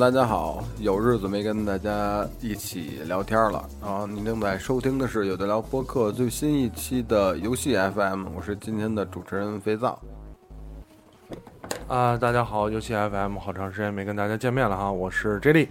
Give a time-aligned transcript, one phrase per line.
[0.00, 0.64] 大家好！
[0.78, 4.08] 有日子没跟大家一起聊天了啊！
[4.10, 10.00] 您正在收听的是有的聊播客最新一期的游戏 FM，我是今天的主持人肥皂。
[11.86, 12.70] 啊，大家好！
[12.70, 15.68] 游戏 FM，好长时间没跟大家见面了哈，我是 J 莉。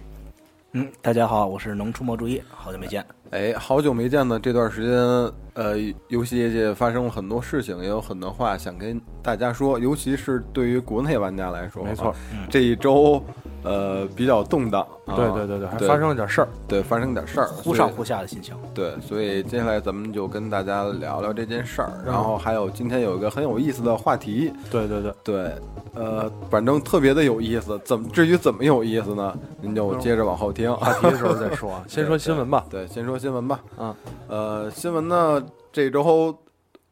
[0.74, 3.04] 嗯，大家好，我是能出没注意，好久没见。
[3.30, 5.76] 哎，好久没见呢，这段时间，呃，
[6.06, 12.14] 游戏业界发生了很多事情，也有很多话想跟大家说，尤其是对于国内玩家来说，没错，
[12.48, 13.20] 这一周。
[13.62, 15.16] 呃，比较动荡，啊。
[15.16, 25.14] 对对对对，还发生了点事儿，对，发生点事儿，忽上忽下的心情，对，所以接下来咱们就跟大家聊聊这件事儿，然后还有今天有一个很有意思的话题，对对对。
[25.22, 25.52] 对，
[25.94, 29.36] 呃，反正特别的有意思，怎么至于怎么有意思呢？
[29.60, 33.94] 您就接着往后听，话题的时候再说， 先说新闻吧，对，先说新闻吧，嗯，
[34.28, 36.36] 呃，新闻呢，这周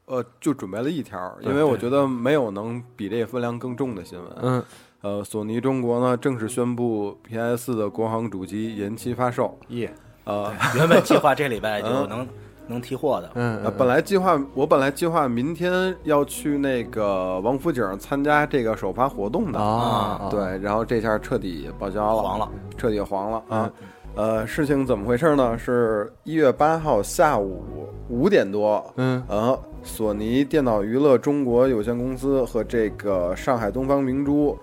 [0.07, 4.63] 呃就准备了一条，因为我觉得没有能比这分量更重的新闻，嗯。
[5.01, 9.57] 呃，索尼中国呢正式宣布 PS 的国行主机延期发售。
[9.69, 9.93] 耶，
[10.25, 12.27] 呃，原本计划这礼拜就能
[12.67, 13.31] 能提货的。
[13.35, 23.73] 嗯，本来计划我本来计划明天要去那个王府井参加这个首发活动的啊，对，然后这下彻底报销了，黄了，彻底黄了啊。
[24.17, 25.57] 呃，事情怎么回事呢？
[25.57, 27.63] 是一月八号下午
[28.09, 34.59] 五点多，嗯，呃，索尼电脑娱乐中国有限公司和这个上海东方明珠。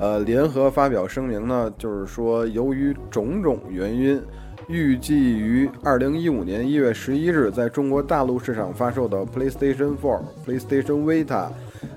[0.00, 4.18] 呃，联合发表声明呢，就是说，由于种种原因，
[4.66, 11.48] 预计于二零一五年一月十一日在中国大陆市场发售的 PlayStation 4、PlayStation Vita，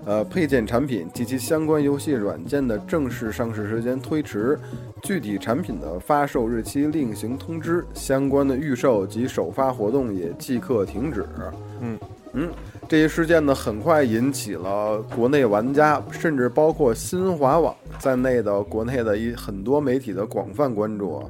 [0.05, 4.59] 呃，配件产品及其相关游戏软件的正式上市时间推迟，
[5.01, 11.25] 具体产品的发售日期另行通知，相关的预售及首发活动也即刻停止。
[11.79, 11.97] 嗯
[12.33, 12.49] 嗯。
[12.87, 21.23] 这一事件呢，很快引起了国内玩家，甚至包括新华网在内的国内的一很多媒体的广泛关注。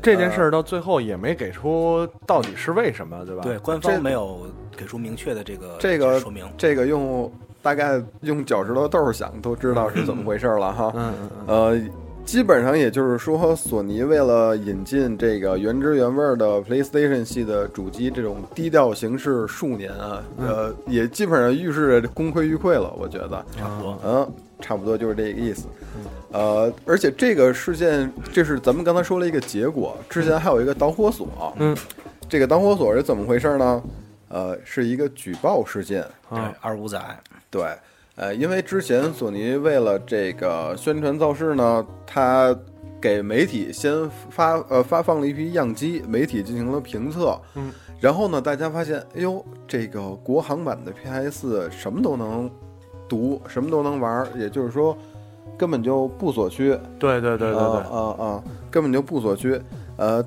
[0.00, 3.42] 这件事儿到最后也没给出到底是为什么，对吧？
[3.42, 4.46] 对，官方没有
[4.76, 6.44] 给出明确的这个这个说明。
[6.56, 7.30] 这个用
[7.60, 10.92] 大概用脚趾头豆想都知道是怎么回事了哈。
[10.94, 11.46] 嗯嗯嗯。
[11.46, 11.80] 呃。
[12.26, 22.92] 基本上也就是说，索尼为了引进这个原汁原味的 PlayStation 系的主机，这种低调形式数年啊，呃，也基本上预示着功亏一篑了。
[22.98, 25.66] 我觉得差不多，嗯，差不多就是这个意思。
[26.32, 31.54] 呃，而且这个事件，这是咱们刚才说了一个结果，之前还有一个导火索。
[31.58, 31.76] 嗯，
[32.28, 33.82] 这个导火索是怎么回事呢？
[34.28, 36.04] 呃，是一个举报事件。
[36.28, 37.00] 对，二五仔。
[37.48, 37.64] 对。
[38.16, 42.56] 呃，因为之前索尼为了这个宣传造势呢，他
[43.00, 52.50] 给媒体先发呃发放了一批样机，媒体进行了评测，嗯，然后呢，大家发现，哎呦，这个国行版的 PS 什么都能
[53.06, 54.96] 读，什么都能玩，也就是说，
[55.58, 56.70] 根本就不锁区。
[56.98, 59.60] 对对对对对，啊啊，根本就不锁区，
[59.96, 60.24] 呃。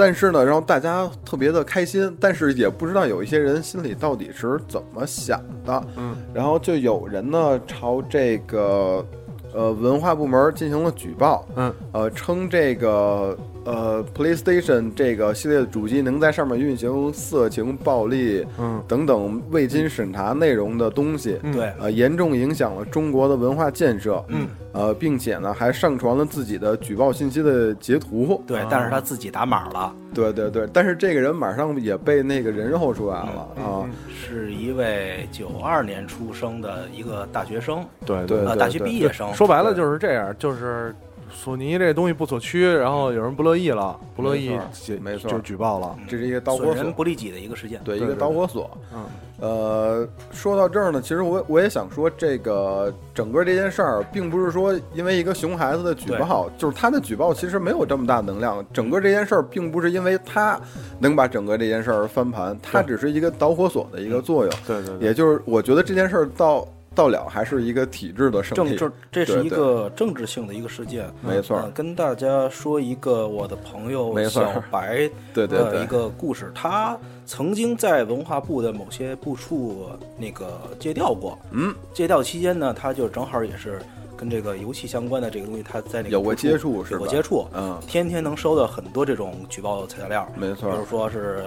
[0.00, 5.84] 但是呢，然后大家特别的开心，但是也不知道有一些人心里到底是怎么想的。
[5.98, 9.04] 嗯，然后就有人呢朝这个
[9.52, 11.46] 呃文化部门进行了举报。
[11.54, 13.36] 嗯，呃，称这个。
[13.64, 40.94] 呃，PlayStation 这个系列的主机能在上面运行色情、暴力，嗯，等等未经审查内容的东西，对，呃，严重影响了中国的文化建设，嗯，呃，并且呢，还上传了自己的举报信息的截图，对，但是他自己打码了，对对对，但是这个人马上也被那个人肉出来了啊，是一位九二年出生的一个大学生，对对，大学毕业生，说白了就是这样，就是。
[41.32, 45.96] 索尼这东西不所趋，然后有人不乐意了，不乐意没错解没错就举报了。
[46.08, 47.80] 这是一个导火索损人，不利己的一个事件。
[47.84, 48.70] 对，一个导火索。
[48.92, 49.04] 嗯，
[49.38, 58.64] 呃，说到这儿呢，其实我我也想说，这个整个这件事儿，并不是说因为一个熊孩子的举报，就是他的举报其实没有这么大能量。
[58.72, 60.60] 整个这件事儿，并不是因为他
[60.98, 64.52] 能把整个这件事儿翻盘，他只是一个导火索的一个作用。
[64.66, 68.76] 对对对，也就是我觉得这件事儿到到了还是一个体制的胜利。
[68.76, 71.08] 政治，这是一个政治性的一个事件。
[71.22, 76.50] 没错呃跟大家说一个我的朋友小白 的一个故事。
[76.54, 79.88] 他曾经在文化部的某些部处
[80.18, 81.38] 那个借调过。
[81.52, 83.80] 嗯，借调期间呢，他就正好也是
[84.16, 87.46] 跟这个游戏相关的这个东西，他在那个有过接触是有过接触。
[87.54, 90.28] 嗯，天天能收到很多这种举报材料。
[90.36, 91.44] 没错比如说是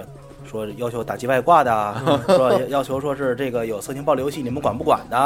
[0.54, 5.18] 说要求打击外挂的啊， 说要要求说是这个有色情暴力游戏你们管不管的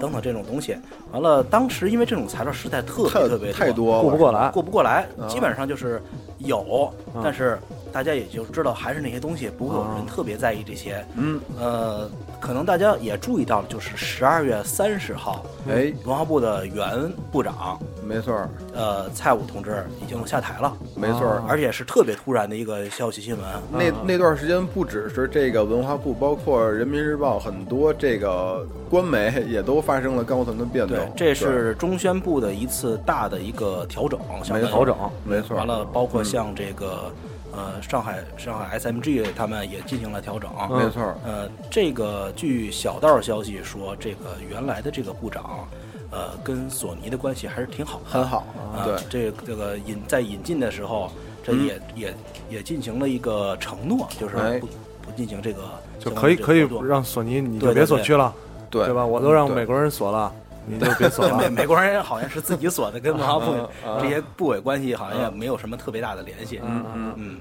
[0.00, 0.76] 等等这种东西。
[1.12, 4.48] 完了，当时因为这种材料实在特别特别太多了，过不过来。
[4.48, 6.02] 过不过来啊，基本上就是
[6.38, 7.58] 有，嗯但是
[7.92, 11.04] 大家也就知道还是那些东西，不会有人啊特别在意这些。
[11.14, 12.10] 嗯，呃，
[12.40, 18.36] 可能大家也注意到了，就是十二月三十号，哎，文化部的原部长没错，
[18.74, 23.44] 呃蔡武同志已经下台了，没错而且是特别突然的一个消息新闻。
[23.70, 35.56] 那那段时间，不只是这个文化部，包括人民日报，很多这个官媒也都发生了高层的变动对。，这是中宣部的一次大的一个调整，相当于调整，没错。
[35.56, 37.12] 完了，包括像这个、
[37.52, 40.50] 呃上海上海 SMG 他们也进行了调整。
[40.70, 45.68] 嗯没错，呃，这个据小道消息说，这个原来的这个部长，
[46.10, 48.38] 呃，跟索尼的关系还是挺好的，很好。
[48.74, 51.12] 啊、对，这个这个引在引进的时候，
[51.44, 52.14] 这嗯也、也
[52.50, 54.66] 也进行了一个承诺，就是哎不、
[55.02, 55.62] 不进行这个
[56.00, 58.34] 就可以可以让索尼你就别锁区了，
[58.68, 59.06] 对对吧？
[59.06, 60.32] 我都让美国人锁了，
[60.66, 61.50] 你就别锁 美了。
[61.50, 63.54] 美国人好像是自己锁的，跟文化部
[64.00, 66.60] 这些部委关系好像也没有什么特别大的联系。
[66.64, 67.36] 嗯嗯嗯，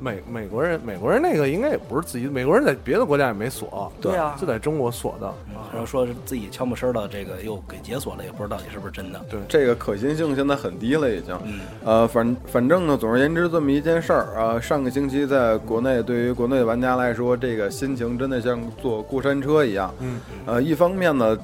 [0.00, 5.32] 美美国人美国人那个应该也不是自己，美国人在别的国家也没锁，对啊就在中国锁的。
[5.70, 9.20] 然后说是自己悄没声儿的这个又给解锁了，也不知道到底是不是真的。
[9.28, 11.38] 对，这个可信性现在很低了，已经。
[11.44, 19.92] 嗯，呃，反反正呢，总而言之，这么一件事儿啊，上个星期在国内，对于国内的玩家来说，这个心情真的像坐过山车一样。
[19.98, 21.36] 嗯，呃，一方面呢，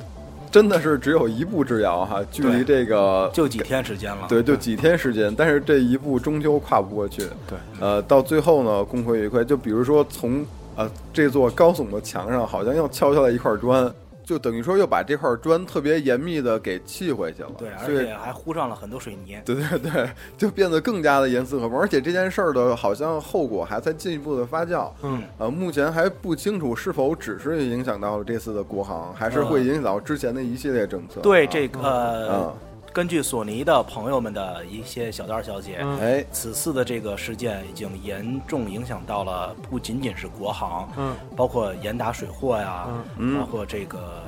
[0.55, 4.25] 真的是只有一步之遥哈，距离这个就几天时间了。
[4.29, 7.23] 对，就几天时间，但是这一步终究跨不过去。
[7.49, 9.43] 对，呃，到最后呢，功亏一篑。
[9.43, 10.47] 就比如说从
[10.77, 13.93] 呃这座高耸的墙上，好像又敲下来一块砖，
[14.25, 17.51] 就等于说又把这块砖特别严密的给砌回去了。
[17.59, 19.39] 对，而且还糊上了很多水泥。
[19.45, 24.91] 对对对， 就变得更加的严丝合缝，而且这件事儿的好像后果还在进一步的发酵。
[25.03, 31.21] 嗯，呃，目前还不清楚是否只是影响到了这次的国航，还是会影响到之前的一系列政策。
[31.21, 32.55] 啊对这个、
[32.95, 35.99] 根据索尼的朋友们的一些小道消息，嗯。
[35.99, 42.87] 哎，此次的这个事件已经严重影响到了不仅仅是国行，嗯，包括严打水货呀，
[43.19, 43.37] 嗯。
[43.37, 44.23] 包括这个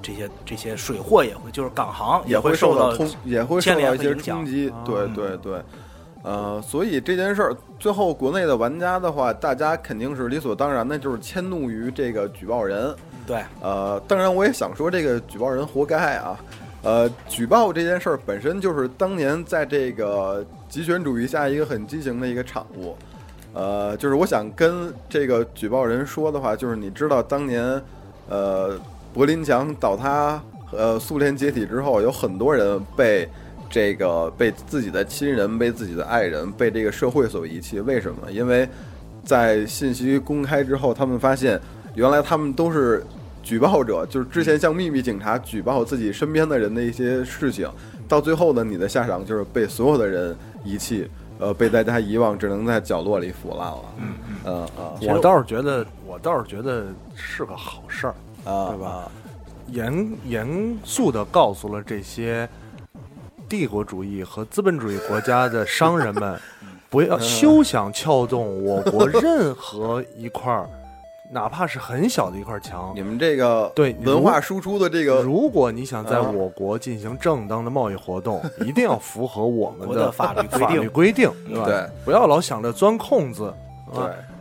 [0.00, 4.70] 这些这些水货也会，就是港行也会到受冲，也会受到一些冲击。
[4.70, 5.60] 啊对对对，
[6.22, 12.94] 呃，所以这件事儿最后国内的玩家的话，大家肯定是理所当然的，就是迁怒于这个举报人。
[13.26, 16.38] 对，呃，当然我也想说，这个举报人活该啊。
[16.82, 22.96] 呃，举报这件事儿本身就是当年在这个极权主义下一个很畸形的一个产物。
[23.54, 27.80] 呃，就是我想跟这个举报人说的话，就是你知道当年，
[28.28, 28.80] 呃，
[29.12, 30.42] 柏林墙倒塌，
[30.72, 33.28] 呃，苏联解体之后，有很多人被
[33.70, 37.78] 这个被自己的亲人、被自己的爱人、被这个社会所遗弃。
[37.80, 38.32] 为什么？
[38.32, 38.68] 因为
[39.22, 41.60] 在信息公开之后，他们发现
[41.94, 43.04] 原来他们都是
[43.42, 47.68] 举报者，就是之前向秘密警察举报自己身边的人的一些事情，
[48.08, 51.08] 到最后呢，你的下场就是被所有的人遗弃，
[51.38, 53.84] 呃，被大家遗忘，只能在角落里腐烂了。
[53.98, 59.10] 嗯嗯啊我倒是觉得，我倒是觉得是个好事儿，啊，对吧？
[59.68, 62.48] 严严肃的告诉了这些
[63.48, 66.38] 帝国主义和资本主义国家的商人们，
[66.90, 70.68] 不要休想撬动我国任何一块儿，
[71.32, 73.00] 哪怕是很小的一块墙你。
[73.00, 81.64] 们这个对文化输出的这个如果你想在啊我国进行正当的贸易活动， 一定要符合我们的法律规定法律规定，对吧？
[81.64, 83.46] 对，不要老想着钻空子，
[83.92, 83.94] 啊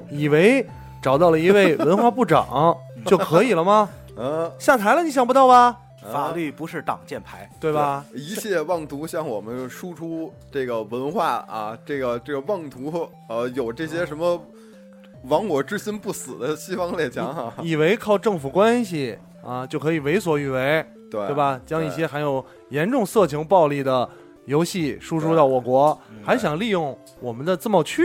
[0.10, 0.66] 对，以为
[1.02, 2.76] 找到了一位文化部长
[3.08, 3.90] 就可以了吗？
[4.18, 5.78] 嗯，下台了，你想不到吧？
[6.12, 7.50] 法律不是挡箭牌。
[7.60, 8.04] 对吧？
[8.14, 14.44] 一切妄图向我们输出这个文化啊，这个这个妄图呃有这些什么
[15.24, 21.60] 亡我之心不死的西方列强哈、以为靠政府关系啊就可以为所欲为，对对吧？
[21.66, 24.08] 将一些含有严重色情暴力的
[24.46, 28.04] 游戏输出到我国，嗯还想利用我们的自贸区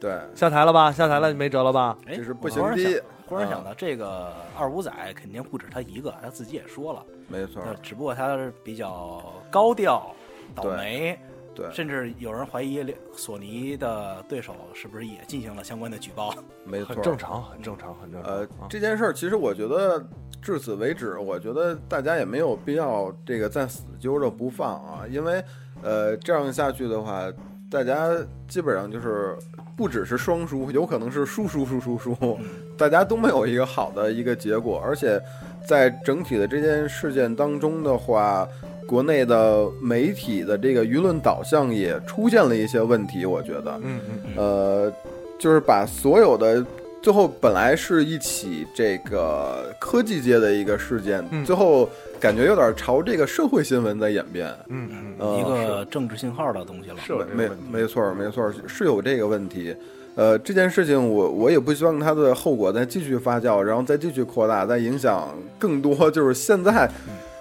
[0.00, 0.90] 对，下台了吧？
[0.90, 1.96] 下台了，没辙了吧？
[2.06, 2.98] 哎，这是不行的。
[2.98, 10.12] 啊忽然想到，这个二五仔肯定不止他一个，他自己也说了，没错，那只不过他是比较高调、
[10.52, 11.16] 倒霉，
[11.60, 12.82] 对，甚至有人怀疑
[13.14, 16.34] 索尼的对手是不是也进行了相关的举报。
[16.64, 18.32] 没错，很正常，很正常，很正常。
[18.32, 20.02] 呃啊，这件事儿其实我觉得
[20.40, 25.44] 至此为止，我觉得大家也没有必要这个再死揪着不放啊，因为
[25.82, 27.30] 呃这样下去的话，
[27.70, 28.08] 大家
[28.48, 29.36] 基本上就是
[29.76, 32.38] 不只是双输，有可能是输输输输输，
[32.78, 35.20] 大家都没有一个好的一个结果，而且
[35.66, 38.48] 在整体的这件事件当中的话。
[38.90, 44.92] 国内的媒体的这个舆论导向也出现了一些问题，我觉得，嗯嗯嗯，呃，
[45.38, 46.66] 就是把所有的
[47.00, 54.52] 最后本来是一起这个科技界的一个事件，嗯最后感觉有点朝这个社会新闻在演变。
[54.66, 56.96] 嗯嗯呃一个政治信号的东西了。
[57.06, 59.72] 是没没错儿没错儿是有这个问题。
[60.16, 65.28] 呃，这件事情我我也不希望它的后果再继续发酵，然后再继续扩大，再影响
[65.60, 66.90] 更多，就是现在，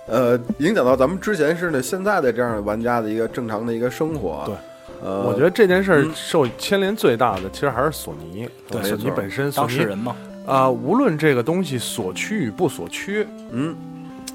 [0.09, 4.43] 呃，影响到咱们之前是呢现在的这样的玩家的一个正常的一个生活。
[4.45, 4.55] 对，
[5.03, 8.49] 呃，我觉得这件事儿嗯受牵连最大的，其实还是索尼。
[8.67, 10.15] 对索尼本身，索尼当事人嘛，
[10.47, 13.75] 啊、无论这个东西所趋与不所趋，嗯，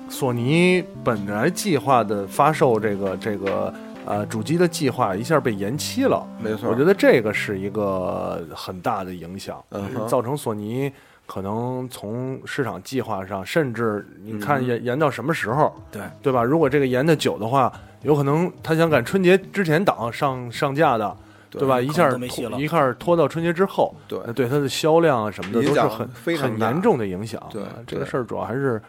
[0.09, 3.75] 索尼本来计划的发售这个这个
[4.07, 10.93] 呃主机的计划一下被延期了，没错，我觉得这个是一个很大的影响，嗯造成索尼
[11.26, 16.43] 可能从市场计划上，甚至你看嗯延延到什么时候，对对吧？
[16.43, 21.16] 如果这个延的久的话，有可能他想赶春节之前档上上架的。
[21.57, 21.81] 对吧？
[21.81, 22.11] 一下
[22.59, 27.40] 一下拖到春节之后，对那对它的销量啊什么的都是很很严重的影响。
[27.49, 28.83] 对啊这个事儿主要还是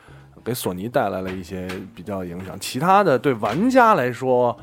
[0.43, 2.59] 给索尼带来了一些比较影响。
[2.59, 4.57] 其他的对玩家来说，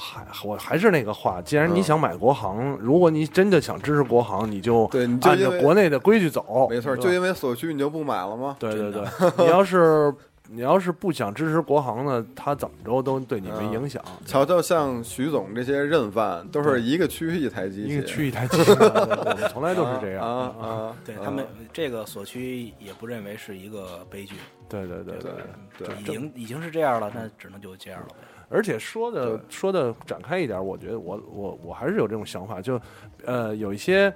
[0.00, 6.66] 还我还是那个话，既然你嗯想买国行，如果你真的想支持国行，你就对，你就按照国内的规矩走。
[6.70, 8.56] 没错，就因为所需你就不买了吗？
[8.58, 9.02] 对对对，
[9.36, 10.12] 你要是
[10.48, 14.02] 你要是不想支持国行呢，他怎么着都对你没影响。
[14.24, 20.68] 瞧瞧，像徐总这些认犯，都是一个区一台机器，一个区一台 机器，对对我们从来都是这样啊啊啊！
[20.68, 24.34] 啊对他们这个所区也不认为是一个悲剧，
[24.68, 25.32] 对对对对
[25.78, 28.14] 对已经已经是这样了，那只能就这样了呗。
[28.50, 32.78] 而且说的说的展开一点，我觉得我我我还是有这种想法，就
[33.24, 34.12] 呃有一些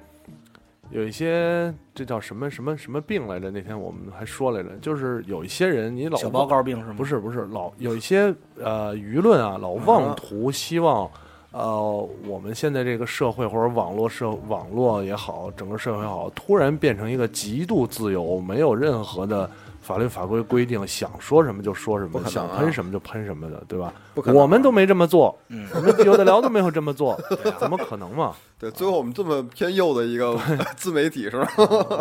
[0.90, 3.50] 有一些这叫什么什么什么病来着？
[3.50, 6.94] 那天我们还说来着，就是有一些人你老小报告病是吗？
[6.98, 11.10] 不是不是老有一些呃舆论啊，老妄图希望。
[11.56, 19.48] 呃，我们现在这个社会或者网络社网络也好，整个社会也好，突然变成一个极度自由，没有任何的
[19.84, 23.92] 法律法规规定，想说什么就说什么，想喷什么就喷什么的，对吧？
[24.32, 27.20] 我们都没这么做，嗯我们有的聊都没有这么做，
[27.60, 28.34] 怎么可能嘛？
[28.58, 30.34] 对，最后我们这么偏右的一个
[30.76, 31.46] 自媒体是吧？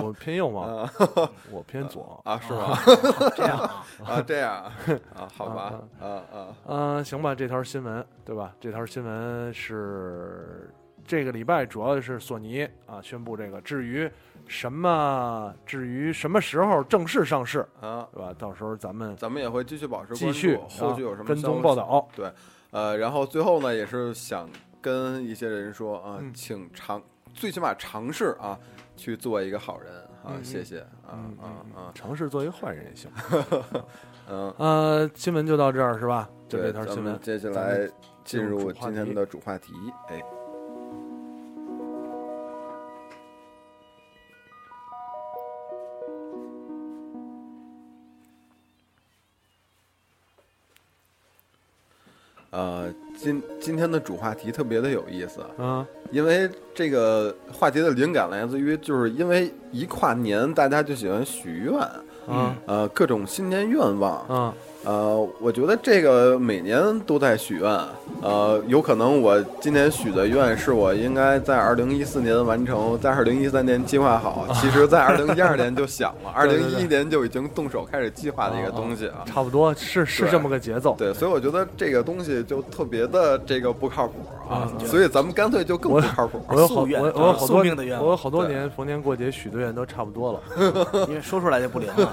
[0.02, 0.90] 我偏右吗？
[1.52, 2.22] 我偏左。
[2.24, 2.80] 啊，是吧？
[3.36, 4.72] 这样啊，啊，这样啊，
[5.16, 8.54] 啊，好吧，啊啊，嗯、行吧，这条新闻对吧？
[8.62, 10.70] 这条新闻是
[11.06, 14.10] 这个礼拜主要是索尼啊宣布这个，至于
[14.48, 18.34] 什么，至于什么时候正式上市，啊，对吧？
[18.38, 22.08] 到时候咱们咱们也会继续保持继续关注，后续有什么啊跟踪报道。
[22.16, 22.32] 对，
[22.72, 24.50] 呃，然后最后呢，也是想
[24.82, 27.02] 跟一些人说啊，嗯请尝，
[27.34, 28.58] 最起码尝试啊，
[28.96, 29.94] 去做一个好人
[30.24, 31.46] 啊，谢谢啊嗯啊
[31.76, 33.12] 啊，尝试做一个坏人也行。
[34.30, 36.30] 嗯，呃，新闻就到这儿是吧？
[36.48, 37.20] 就对，这条新闻。
[37.20, 37.90] 接下来
[38.24, 39.74] 进入今天的主话题，
[40.10, 40.22] 哎。
[52.54, 61.74] 呃，今今天的主话题特别的有意思，嗯因为这个话题的灵感来自于，就是因为一跨年，大家就喜欢许愿，
[62.28, 64.54] 嗯呃，各种新年愿望，嗯
[64.86, 67.72] 呃，我觉得这个每年都在许愿，
[68.22, 79.24] 呃，有可能我今年许的愿是我应该在二零一四年完成，在二零一三年计划好， 其实在二零一二年就想了， 二零一一年就已经动手开始计划的一个东西啊。
[79.26, 80.96] 差不多是是这么个节奏。
[80.98, 84.14] 对，所以我觉得这个东西就特别的这个不靠谱
[84.50, 86.42] 啊，嗯所以咱们干脆就更不靠谱。
[86.50, 90.42] 我有好我我有好多宿命的愿我有好多年逢年过节许的愿都差不多了。
[91.08, 92.12] 因为说出来就不灵了。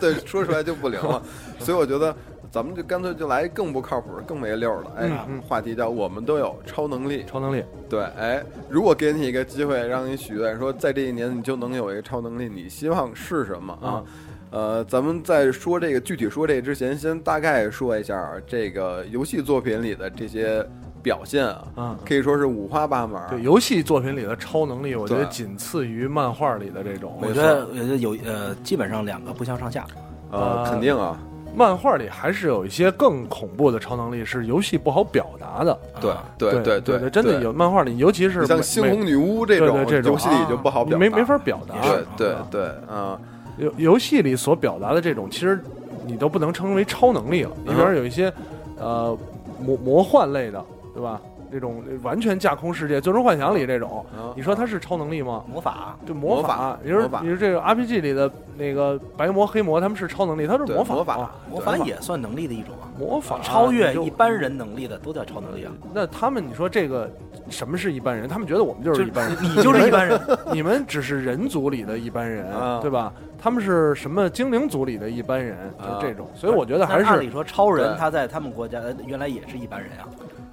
[0.00, 1.22] 对，说出来就不灵了。
[1.66, 2.14] 所以我觉得
[2.50, 4.90] 咱们就干脆就来更不靠谱、更没溜儿的。
[4.96, 7.24] 哎，嗯嗯话题叫我们都有超能力。
[7.26, 14.02] 超能力，对，哎，如果给你一个机会，让你许愿说在这一年你就能有一个超能力，你希望是什么啊？
[14.04, 14.04] 嗯
[14.52, 20.64] 呃，咱们在说这个具体说这个之前，先大概说一下这个游戏作品里的这些
[21.02, 23.20] 表现啊，嗯，可以说是五花八门。
[23.28, 27.18] 对，游戏作品里的超能力，我觉得对仅次于漫画里的这种。
[27.20, 29.84] 我觉得我觉得有呃，基本上两个不相上下。
[30.30, 31.18] 呃，呃肯定啊，
[31.56, 35.78] 漫画里还是有一些更恐怖的超能力，是游戏不好表达的。
[35.98, 41.74] 对啊对对对真的有漫画里，尤其是像美猩红女巫这种这种游戏里就不好表达，没没法表达。
[41.80, 43.18] 对对啊对啊，
[43.56, 45.58] 游游戏里所表达的这种，其实
[46.06, 47.50] 你都不能称为超能力了。
[47.64, 48.30] 里边有一些
[48.78, 49.16] 呃
[49.58, 51.18] 魔魔幻类的，对吧？
[51.56, 55.42] 这种完全架空世界，《最终幻想》里这种，啊你说它是超能力吗？
[55.50, 55.96] 魔法。
[56.06, 56.78] 就魔魔法。
[56.84, 60.94] 你说你说这个 RPG 里的那个白魔、黑魔，他们是超能力，它是魔法。
[60.94, 61.30] 魔法。
[61.50, 63.38] 魔法也算能力的一种啊，魔法。
[63.42, 65.72] 超越一般人能力的都叫超能力啊。
[65.94, 67.10] 那他们，你说这个
[67.48, 68.28] 什么是一般人？
[68.28, 70.20] 他们觉得我们就是一般人，你就是一般人，
[70.52, 72.80] 你们只是人族里的一般人，啊。
[72.82, 73.10] 对吧？
[73.38, 76.00] 他们是什么精灵族里的一般人，啊。
[76.00, 76.28] 就这种。
[76.34, 80.04] 所以我觉得还是那按理说超人他在他们国家呃原来也是一般人啊，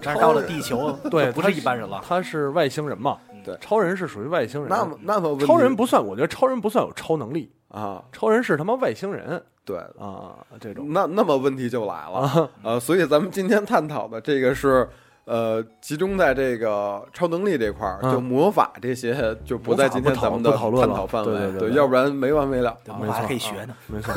[0.03, 2.01] 但是超到了地球 对不是一般人了。
[2.05, 3.17] 他是外星人嘛？
[3.45, 4.69] 对超人是属于外星人。
[4.69, 14.87] 那么那么超人不算，我觉得超人不算有超能力，啊，超人是他妈外星人对，啊，这种那那么问题就来了啊，呃，所以咱们今天探讨的这个是。
[15.25, 22.77] 呃，集中在这个超能力这块儿，嗯就魔法这些就不在今天咱们的探讨范围，对要不然没完没了。
[22.83, 24.13] 对魔法还可以学呢，没错。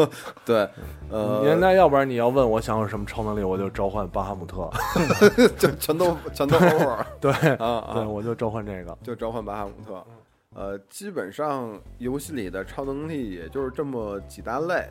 [0.44, 0.68] 对，
[1.10, 4.68] 呃，你那要不然你要问我想有什么超能力，我就召唤巴哈姆特。
[5.56, 7.38] 就全都全都 over 对啊
[7.94, 8.96] 对，啊，我就召唤这个。
[9.02, 10.04] 就召唤巴哈姆特。
[10.54, 14.84] 呃，基本上游戏里的超能力也就是这么几大类。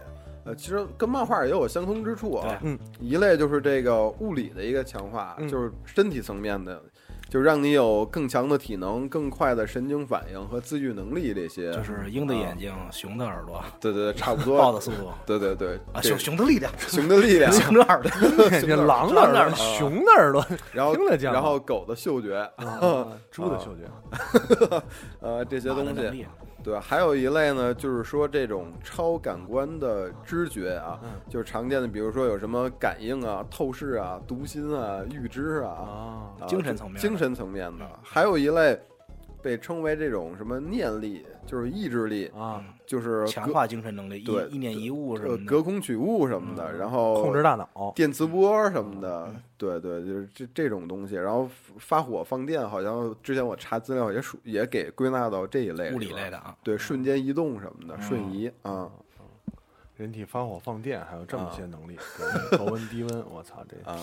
[0.45, 2.59] 呃，其实跟漫画也有相通之处啊。
[2.63, 6.81] 嗯，一类就是这个物理的一个强化，嗯就是身体层面的，
[7.29, 11.71] 就让你有更强的体能、更快的神经反应和自愈能力这些。
[11.73, 14.57] 就是鹰的啊眼睛，熊的耳朵，对对对，差不多。
[14.57, 18.11] 豹的速度对对对啊，这熊熊的力量，熊的力量， 熊的耳朵，
[18.61, 24.81] 这狼的耳朵，狼的耳朵熊的耳朵，然后听着见然后狗的嗅觉，啊 猪的嗅觉。
[25.19, 26.25] 呃，这些东西。
[26.63, 31.09] 对，还有一类呢，就是说这种超感官的知觉啊，嗯。
[31.29, 38.79] 就是常见的，比如说有什么感应啊、透视啊、读心啊、预知啊精神层面精神层面的，还有一类
[39.41, 45.45] 被称为这种什么念力，就是意志力，啊，就是强化精神能力，对一一念一物什呃么的。
[45.45, 47.91] 隔空取物什么的，然后控制大脑。
[47.95, 51.15] 电磁波什么的，对对，就是这这种东西。
[51.15, 58.89] 然后发火放电，好像之前我查资料也属也给归纳到这一类物理类的啊，对，瞬间移动什么的，瞬移啊
[59.95, 63.99] 人体发火放电，还有这么些能力，对高温低温，我操，这啊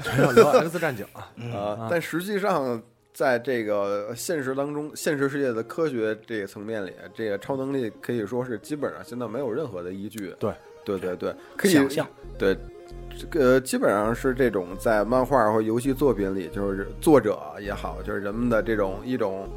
[0.00, 1.26] 这要聊 X 战警啊，
[1.58, 1.88] 啊！
[1.90, 2.80] 但实际上，
[3.18, 10.32] 在这个现实当中，现实世界的科学这个层面里，这个超能力可以说是基本上现在没有任何的依据。
[10.38, 10.52] 对
[10.84, 12.06] 对对对，可以想象
[12.38, 12.56] 对，
[13.18, 19.48] 这个基本上是这种在漫画或游戏作品里，就是作者也好，就是人们的这种一种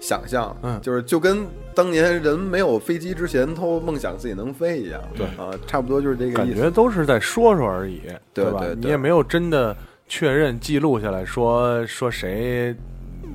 [0.00, 6.38] 想象，嗯就是就跟当年人没有飞机之前都梦想自己能飞一样，对啊，差不多就是这个。
[6.38, 8.52] 感觉都是在说说而已，吧对对？
[8.60, 9.76] 对你也没有真的
[10.08, 12.74] 确认记录下来说说谁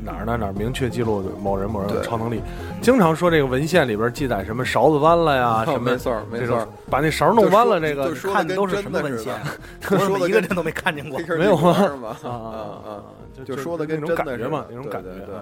[0.04, 2.42] 哪儿哪儿哪儿明确记录某人某人的超能力。
[2.82, 9.34] 经常说这个文献里边记载什么勺子弯了呀， 什么没错没错，把那勺弄弯了，这个就说的都是什么文献
[9.82, 11.56] 说的一个人都没看见过 没有？
[11.58, 13.04] 啊啊啊！
[13.34, 15.36] 就就说的跟那种感觉嘛，那种感觉对。，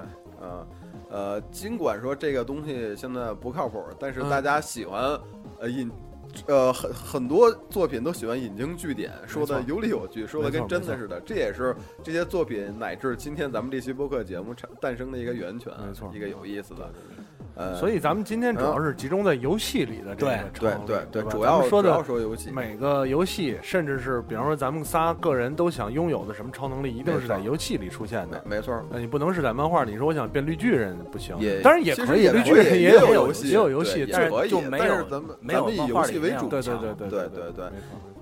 [0.48, 0.66] 啊
[1.10, 5.02] 呃，尽管说这个东西现在不靠谱，但是嗯大家喜欢
[5.60, 5.92] 呃引。
[6.48, 11.20] 呃，很很多作品都喜欢引经据典，说的有理有据，说的跟真的似的。
[11.22, 16.92] 这也是这些作品乃至今天咱们这期播客节目产诞生的一个源泉，没错一个有意思的。
[17.56, 28.42] 呃，所以咱们今天主要是集中在游戏里的这个对对对对，主要说的说游戏，每个游戏，甚至是比方说咱们仨个人都想拥有的什么超能力，一定是在游戏里出现的。
[28.46, 37.66] 没没错，那你不能是在漫画里说我想变绿巨人不行也，当然也可以，绿巨人也有游戏，也有游戏，也但是可以，就没有但是咱们没有咱们以游戏为主，对对对对对对对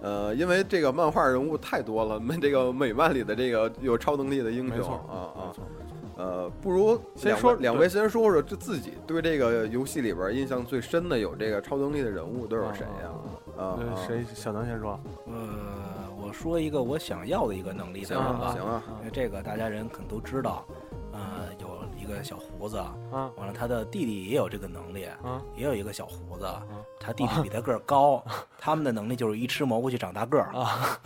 [0.01, 5.53] 呃，因为这个漫画人物太多了， 那这个美漫里的这个有超能力的英雄啊啊。
[6.17, 13.10] 呃，不如先说两位先说说这自己对这个游戏里边印象最深的有这个超能力的人物都有谁呀？
[13.58, 15.00] 啊，呃啊谁小能先说？
[15.28, 15.34] 呃，
[16.21, 18.24] 我说一个我想要的一个能力，行吧？
[18.24, 20.65] 啊行啊，因为这个大家人可能都知道，
[21.12, 21.19] 呃，
[21.60, 21.67] 有
[22.01, 26.47] 一个小胡子，啊完了他的弟弟也有这个能力，啊也有一个小胡子，
[26.99, 28.23] 他弟弟比他个儿高，
[28.57, 30.51] 他们的能力就是一吃蘑菇就长大个儿。
[30.53, 30.99] 啊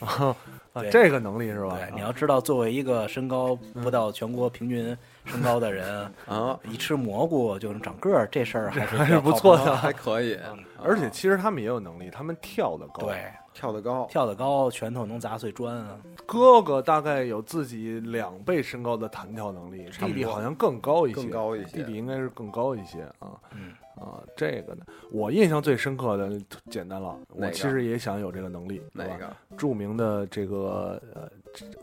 [0.72, 0.82] 啊！
[0.90, 1.76] 这个能力是吧？
[1.78, 10.38] 对，你要知道，作为一个身高不到全国平均身高的人， 啊，一吃蘑菇就能长个儿，这事儿还是不错的还可以，
[10.82, 15.98] 而且其实他们也有能力，他们跳的高。，对，跳得高，跳得高，拳头能砸碎砖啊。
[16.26, 23.38] 哥哥大概有自己两倍身高的弹跳能力，弟弟好像更高一些，更高一些弟弟应该是更高一些啊。
[23.54, 28.82] 嗯啊，这个呢，我印象最深刻的简单了，我其实也想有这个能力。
[28.92, 29.36] 哪个？
[29.56, 31.30] 著名的这个呃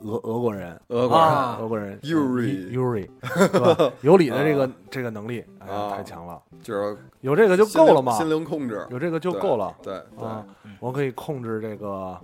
[0.04, 1.28] 俄俄国人，俄国人。
[1.28, 2.00] 啊俄国人。
[2.00, 3.10] Yuri Yuri，
[3.52, 3.94] 对吧？
[4.02, 8.86] 有理的这个这个能力，哎啊，太强了，就是有这个就够了嘛，心灵控制。
[8.90, 9.76] 有这个就够了。
[9.84, 10.28] 对对。
[10.28, 10.46] 啊。
[10.80, 12.18] 我可以控制这个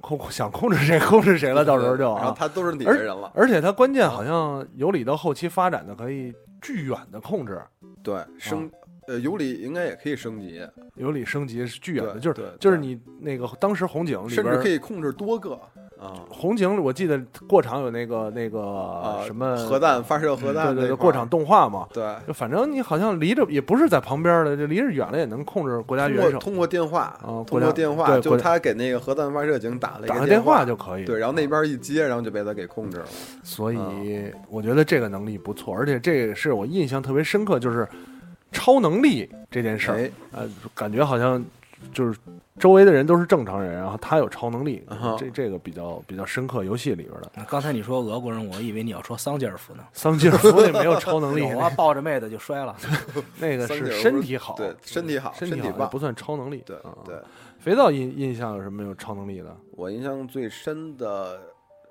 [0.00, 2.36] 控想控制谁控制谁了，到时候就然后啊。
[2.38, 7.62] 他都是你的人了，而且他关键好像有理到后期发展的可以巨远的控制，
[8.02, 8.70] 对升
[9.08, 10.60] 呃有理应该也可以升级，
[10.96, 15.58] 有理升级是巨远的，就是就是你那个当时红警里甚边至可以控制多个
[16.02, 21.86] 啊红警，我记得过场有那个那个啊什么核弹发射核弹对对过场动画嘛。
[21.92, 22.02] 对。
[22.26, 31.04] 就反正你好像离着也不是在旁边的，就离着远了也能控制国家元首，通过电话，啊通过电话，就他给那个核弹发射井打了一打个电电话就可以。
[31.04, 33.06] 对，然后那边一接，然后就被他给控制了。
[33.44, 33.78] 所以
[34.48, 37.86] 我觉得这个能力不错，而且这个是我印象特别深刻，就是
[38.50, 41.42] 超能力这件事儿哎，呃，感觉好像
[41.92, 42.18] 就是
[42.58, 47.30] 周围的人都是正常人，然后他有超能力啊，这这个比较比较深刻，游戏里边的。
[47.48, 49.84] 刚才你说俄国人，我以为你要说桑吉尔夫呢。
[49.92, 52.76] 桑吉尔夫也没有超能力， 有啊，抱着妹子就摔了。
[53.40, 55.60] 那个是身体好，对，身体好，身体。
[55.60, 56.62] 好不算超能力。
[56.66, 57.16] 对啊对，
[57.58, 59.56] 肥皂印印象有什么有超能力的？
[59.72, 61.38] 我印象最深的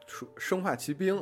[0.38, 1.15] 《生化奇兵》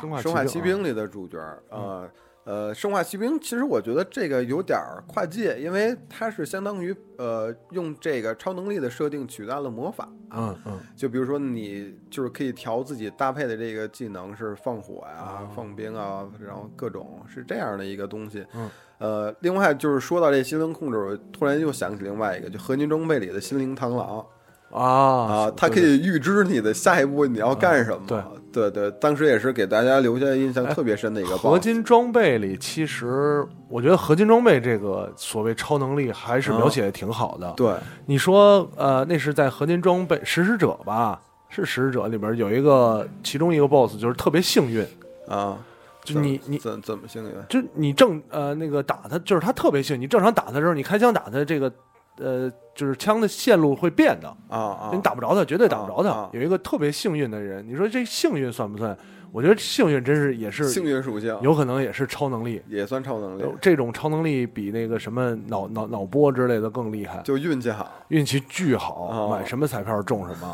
[0.00, 2.10] 生化《生化奇兵啊》里的主角啊呃
[2.44, 10.08] 呃，《生化奇兵》其实我觉得这个有点儿跨界，因为它是相当于呃用这个超能力的设定取代了魔法。
[10.34, 18.44] 嗯嗯就比如说你就是可以调自己搭配的这个技能是放火呀、啊放冰啊，然后各种是这样的一个东西。
[18.54, 24.26] 嗯，呃，另外就是说到这心灵控制，我突然又想起另外一个，就合金装备里的心灵螳螂
[24.70, 28.02] 啊啊，它可以预知你的下一步你要干什么。
[28.08, 28.18] 对
[28.52, 31.42] 对对，当时也是给大家留下印象哎特别深的一个 BOSS。
[31.42, 37.52] 合金装备里，其实我觉得合金装备这个所谓超能力还是描写的挺好的。
[37.56, 37.74] 对，
[38.06, 41.20] 你说，呃，那是在合金装备实施者吧？
[41.48, 44.82] 是实施者里边有一个，其中一个 BOSS 就是特别幸运，
[45.28, 45.58] 啊，
[46.02, 47.30] 就你你怎怎么幸运？
[47.46, 50.00] 就你正呃那个打他，就是他特别幸运。
[50.00, 51.70] 你正常打他的时候，你开枪打他，这个
[52.18, 56.28] 呃就是枪的线路会变的，啊啊，你打不着他，绝对打不着他。
[56.32, 58.96] 有一个特别幸运的人，你说这幸运算不算？
[59.30, 62.60] 我觉得幸运真是也是幸运属性有可能也是超能力。
[62.68, 67.90] 也算超能力，这种超能力比那个什么脑脑脑波之类的更厉害，就运气好。
[68.08, 70.46] 运气巨好，哦买什么彩票中什么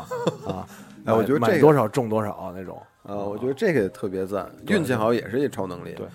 [0.47, 0.65] 啊！
[1.05, 2.81] 哎我觉得这个买买多少中多少那种。
[3.03, 5.93] 啊，我觉得这个也特别赞，运气好也是一超能力。
[5.95, 6.05] 对，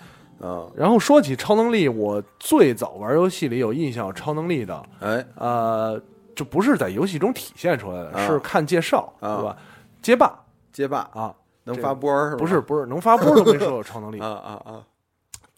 [0.45, 5.99] 啊，然后说起超能力，我最早玩游戏里有印象有超能力的，哎，呃，
[6.35, 8.27] 就不是在游戏中体现出来的，啊。
[8.27, 9.37] 是看介绍，啊。
[9.37, 9.57] 对吧？
[10.01, 10.39] 街霸。
[10.71, 10.99] 街霸。
[11.13, 12.39] 啊，能发波儿是吧？
[12.39, 14.19] 不是不是能发波都没说有超能力。
[14.23, 14.83] 啊，啊啊！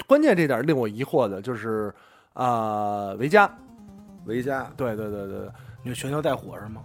[0.07, 1.93] 关键这点令我疑惑的就是
[2.33, 3.51] 啊，维嘉，
[4.25, 4.71] 维嘉。
[4.77, 5.49] 对对对对对，
[5.83, 6.81] 你全球带火是吗？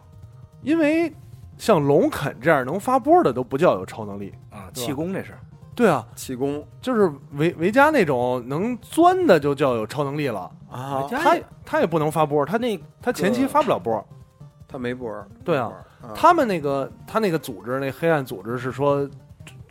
[0.63, 1.13] 因为
[1.59, 5.35] 像龙肯这样能发波的都不叫有超能力，啊，气功这是。
[5.75, 10.51] 对啊，气功就是维维嘉那种能钻的就叫有超能力了。
[10.71, 14.05] 啊他他也不能发波，他那他前期发不了波。
[14.69, 15.11] 他没波。
[15.45, 15.73] 对啊
[16.15, 19.09] 他们那个他那个组织，那黑暗组织是说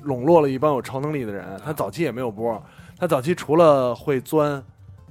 [0.03, 1.45] 笼络了一帮有超能力的人。
[1.63, 2.61] 他早期也没有波，
[2.99, 4.63] 他早期除了会钻，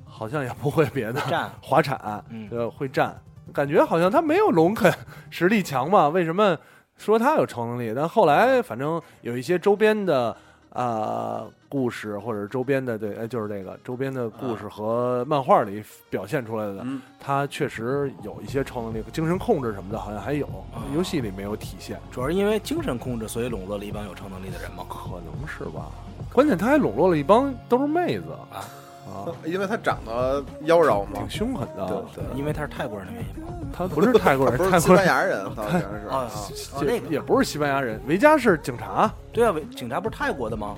[0.04, 3.20] 好像也不会别的，站， 滑铲，嗯呃，会站，
[3.52, 4.92] 感觉好像他没有龙肯
[5.28, 6.08] 实力强嘛？
[6.08, 6.56] 为什么
[6.96, 7.92] 说他有超能力？
[7.94, 10.36] 但后来反正有一些周边的
[10.70, 20.86] 啊、故事，或者周边的对，哎，就是这个周边的故事和漫画里表现出来的，嗯，他确实有一些超能力，精神控制什么的，好像还有，啊。
[20.94, 24.84] 游戏里没有体现，主要是因为精神控制，所以笼络了一帮有超能力的人嘛。
[24.88, 25.90] 可能是吧？
[26.32, 28.26] 关键他还笼络了一帮都是妹子。
[28.52, 28.62] 啊
[29.10, 31.86] 啊，因为他长得妖娆嘛挺，凶狠的。
[32.14, 33.52] 对对因为他是泰国人的原因嘛。
[33.72, 36.30] 他不是泰国人，不是西泰国人班牙人，好像是啊啊。
[36.74, 39.12] 哦，那个也不是西班牙人，维嘉是警察。
[39.32, 40.76] 对啊，警察不是泰国的吗？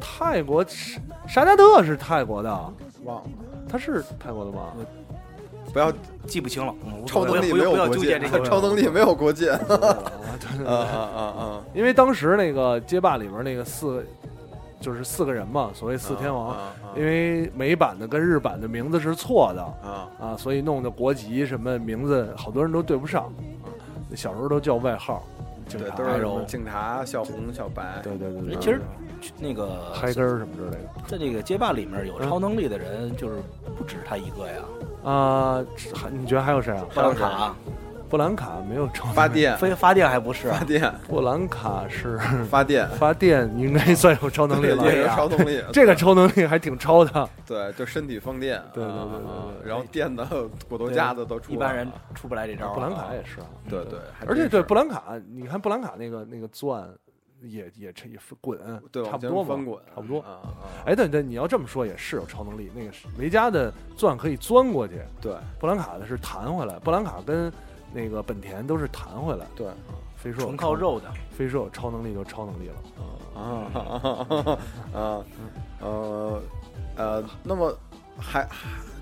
[0.00, 2.50] 泰国沙沙加特是泰国的，
[3.04, 3.22] 忘了，
[3.68, 4.72] 他是泰国的吗？
[5.72, 5.90] 不要
[6.26, 6.74] 记不清了。
[6.84, 8.40] 嗯无超谓能力没有国界纠结这，个。
[8.44, 9.50] 超能力没有国界。
[9.50, 9.60] 啊
[10.66, 11.60] 啊啊啊！
[11.72, 14.06] 因为当时那个街霸里边那个四
[14.82, 16.56] 就是四个人嘛，所谓四天王，
[16.96, 23.32] 因为美版的跟日版的名字是错的啊啊，所以弄的国籍什么名字好多人都对不上，
[24.14, 25.22] 小时候都叫外号，
[25.68, 28.82] 警对，察都是什么肉警察、小红、小白，对对对对，其实
[29.38, 30.90] 那个嗨根儿什么之类的。
[31.06, 33.36] 在这个街霸里面有超能力的人，就是
[33.78, 34.62] 不止他一个呀。
[35.04, 35.64] 啊，
[35.94, 36.84] 还你觉得还有谁啊？
[36.92, 37.54] 布兰卡
[38.12, 40.64] 布兰卡没有超能力发，电、非发电还不是啊发？
[40.66, 44.84] 电、布兰卡是 发电，发电，应该算有超能力了。
[44.92, 45.62] 也有超能力。
[45.72, 49.08] 这个超能力还挺超的，对，就身体放电，对对对啊
[49.62, 50.26] 对然后电的
[50.68, 52.74] 骨头架子都出来一般人出不来这招啊。
[52.74, 53.46] 布兰卡也是啊。
[53.66, 53.98] 对对，
[54.28, 56.86] 而且对布兰卡，你看布兰卡那个那个钻
[57.40, 58.58] 也也也也滚，
[58.92, 60.20] 对差不多嘛，翻滚，差不多。
[60.20, 62.70] 啊啊，哎，对对，你要这么说也是有超能力。
[62.76, 66.78] 那个是维嘉的钻可以钻过去，对布兰卡的是弹回来。
[66.80, 67.50] 布兰卡跟
[67.92, 69.46] 那个本田都是弹回来。
[69.54, 69.66] 对
[70.16, 72.74] 飞硕纯靠，肉的，飞硕有超能力就超能力了。
[73.34, 73.66] 啊
[74.94, 75.24] 啊
[75.80, 76.40] 呃
[76.96, 77.76] 呃，那么
[78.18, 78.46] 还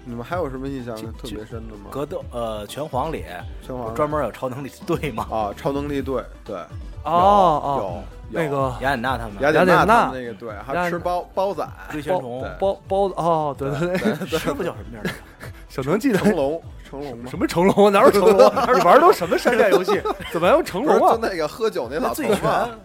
[0.05, 1.91] 你们还有什么印象特别深的吗？
[1.91, 3.25] 格斗呃拳皇里
[3.63, 6.57] 拳皇专门有超能力队吗，啊，超能力队，对，
[7.05, 15.11] 哦哦，有有那个雅典娜他们雅典娜那个队，还雅吃包包仔，包追旋虫包包子哦，对对对，师傅叫什么名儿？
[15.69, 17.31] 小能记得成龙，成龙吗？
[17.31, 17.91] 什么成龙？
[17.93, 18.33] 哪有成龙？
[18.35, 20.01] 你 玩的都什么山寨游戏？
[20.33, 21.13] 怎么还有成龙啊？
[21.13, 22.29] 就那个喝酒那老头对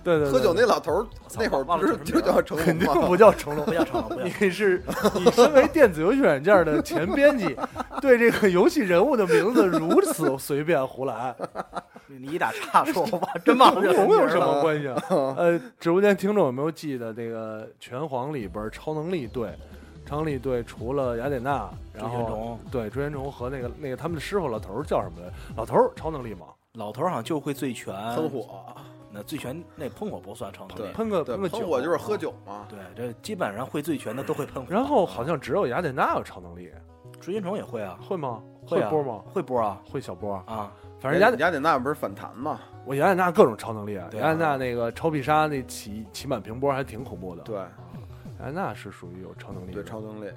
[0.03, 1.05] 对，对喝酒那老头儿
[1.37, 2.87] 那会儿忘不是就叫成肯定？
[3.01, 3.73] 不叫成龙不。
[3.73, 4.81] 叫成龙，你是
[5.15, 7.55] 你身为电子游戏软件的前编辑，
[7.99, 11.35] 对这个游戏人物的名字如此随便胡来，
[12.07, 14.95] 你一打岔说，我真忘了成叫龙有什么关系啊？
[15.37, 19.49] 呃，直播间听众有没有记得那个拳皇里边超能力队？
[20.05, 25.33] 超能力队除了雅典娜，然后追对追旋虫和那个那个他们的师傅老头儿叫什么来着？
[25.57, 26.45] 老头儿超能力吗？
[26.73, 28.65] 老头儿好像就会醉拳，喷火，
[29.11, 32.65] 那醉拳那喷火不算成能对力，喷个喷，个酒，喷火就是喝酒嘛。
[32.69, 34.71] 对，这基本上会醉拳的都会喷火。
[34.71, 36.69] 然后好像只有雅典娜有超能力，
[37.19, 38.43] 追旋虫也会啊，会吗？
[38.67, 39.21] 会啊波吗？
[39.25, 40.33] 会波啊会小波？
[40.45, 42.59] 啊，反正雅典雅典娜不是反弹吗？
[42.83, 47.41] 我雅典娜各种超能力啊，对啊雅典娜那个超必杀那起起满屏波还挺恐怖的。
[47.43, 47.59] 对
[48.39, 50.29] 雅典娜是属于有超能力的，对，超能力。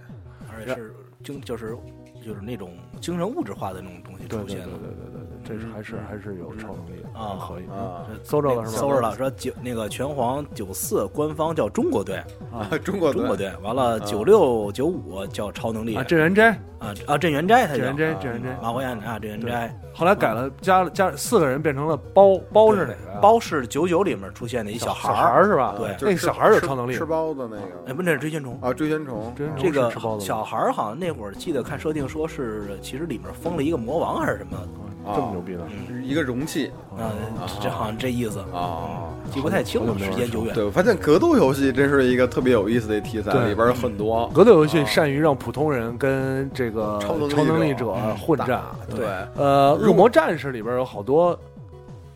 [0.51, 1.77] 而且是精就是
[2.25, 4.79] 就是那种精神物质化的那种东西对对对对出现了。
[4.79, 8.79] 对对对，这是还是还是有超能力的啊可以啊搜着了是吧？
[8.79, 12.17] 搜着了，说九那个拳皇九四官方叫中国队，
[12.53, 18.59] 啊中国中国队，完了九六九五叫超能力啊，镇元斋，啊啊镇元斋，他叫镇元斋，啊镇元斋。
[18.63, 23.21] 马国亚啊镇元斋，后来改了，加了加四个人变成了包包是哪个？
[23.21, 25.75] 包是九九里面出现的一小孩孩儿是吧？
[25.79, 27.05] 对那个小孩儿有超能力吃。
[27.07, 28.59] 包子那个哎，不，那是追仙虫。
[28.61, 29.35] 啊，追仙虫。
[29.57, 35.67] 这个小孩儿好像那会儿记得看设定说是，其实里面封了一个魔王还是什么啊这么牛逼呢？
[36.03, 37.13] 一个容器啊？
[37.61, 39.09] 这好像这意思，啊。
[39.31, 40.55] 记不太清了，时间久远。
[40.55, 48.63] 对，我发现格斗游戏真是一个特别有意思的题材，对里边有很多格斗游戏善于让普通人跟这个超能力者混战。
[48.89, 49.07] 对
[49.37, 51.39] 呃，恶魔战士里边有好多，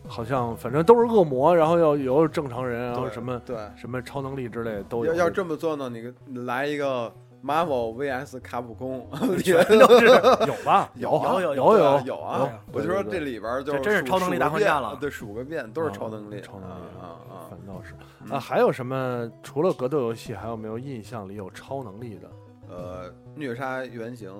[0.07, 3.55] 好像反正都是恶魔，然后要有正常人，然后什么对。
[3.75, 5.13] 什么超能力之类的都有。
[5.13, 7.13] 要要这么做呢，你你来一个
[7.43, 9.05] Marvel VS 卡普空，
[9.43, 10.05] 全都是
[10.47, 10.89] 有吧？
[10.95, 12.49] 有啊有有有有有啊！
[12.71, 19.29] 我就说这里边就这真是超能力大混战了对，数个遍都是超能力，超能力啊啊反倒是嗯啊，还有什么？
[19.43, 22.29] 除了格斗游戏，还有没有印象里有超能力的？
[22.69, 24.31] 呃，虐杀原型，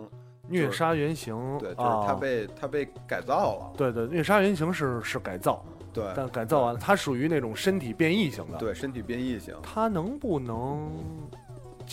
[0.48, 10.90] 虐杀原型，对，就是啊他被他被改造了，对对，虐杀原型是是改造，对但改造完了，它属于那种身体变异型的。，对，身体变异型，它能不能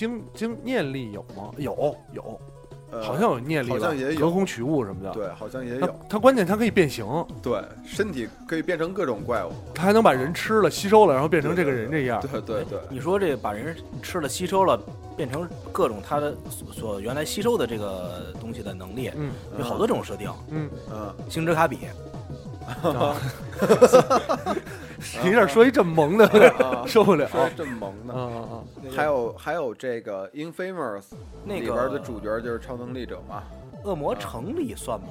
[0.01, 1.51] 经经念力有吗？
[1.59, 2.41] 有有，
[2.91, 5.13] 呃好像有念力吧，好像也有隔空取物什么的。
[5.13, 7.05] 对，好像也它有，它关键它可以变形，
[7.43, 12.19] 对，身体可以变成各种怪物，它还能把人吃了、吸收了，然后变成这个人这样。
[12.23, 14.81] 对对对，你说这把人吃了吸收了，
[15.19, 20.33] 变成各种他的所所原来吸收的这个东西的能力，嗯有好多这种设定。
[20.49, 21.93] 嗯，嗯，星之卡比，啊
[25.25, 26.27] 你这说一这么萌的，
[26.65, 27.27] 啊受不了。
[27.29, 28.15] 说这么萌啊的。
[28.15, 28.21] 啊
[28.53, 28.61] 啊！
[28.95, 31.05] 还有还有这个 Infamous
[31.45, 33.43] 那里边的主角就是超能力者嘛，
[33.85, 35.07] 恶魔城里算吗？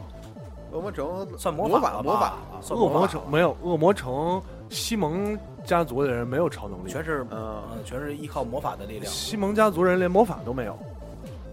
[0.72, 9.12] 恶魔城算魔魔法了魔法，算恶魔城没有，恶魔城西蒙家族的人没有超能力，全是嗯嗯，全是依靠魔法的力量。
[9.12, 10.78] 西蒙家族人连魔法都没有，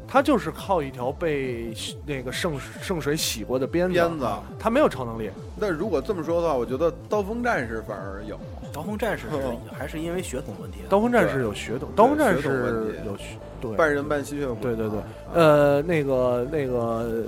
[0.09, 1.75] 他就是靠一条被
[2.07, 4.27] 那个圣圣水洗过的鞭子，鞭子。
[4.59, 5.31] 他没有超能力。
[5.57, 8.39] 那如果这么说的话，我觉得刀锋战士反而有，
[8.73, 10.89] 刀锋战士是嗯 还是因为血统问题的。
[10.89, 13.25] 刀锋战士有血统，刀锋战血统问士题有血
[13.61, 14.57] 对半人半吸血鬼。
[14.61, 17.25] 对对对啊，呃，那个那个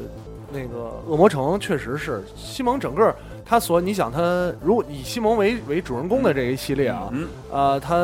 [0.53, 3.15] 那个恶魔城确实是西蒙整个
[3.45, 7.97] 他所你想他如果以西蒙为为主人公的这一系列啊，嗯，呃，他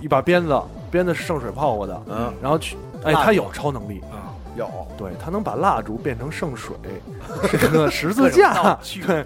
[0.00, 4.68] 一把鞭子鞭子是圣水泡过的，嗯，然后去，哎，他有超能力，啊，有。
[4.96, 6.76] 对他能把蜡烛变成圣水，
[7.50, 8.78] 这个十字架。
[9.06, 9.24] 对。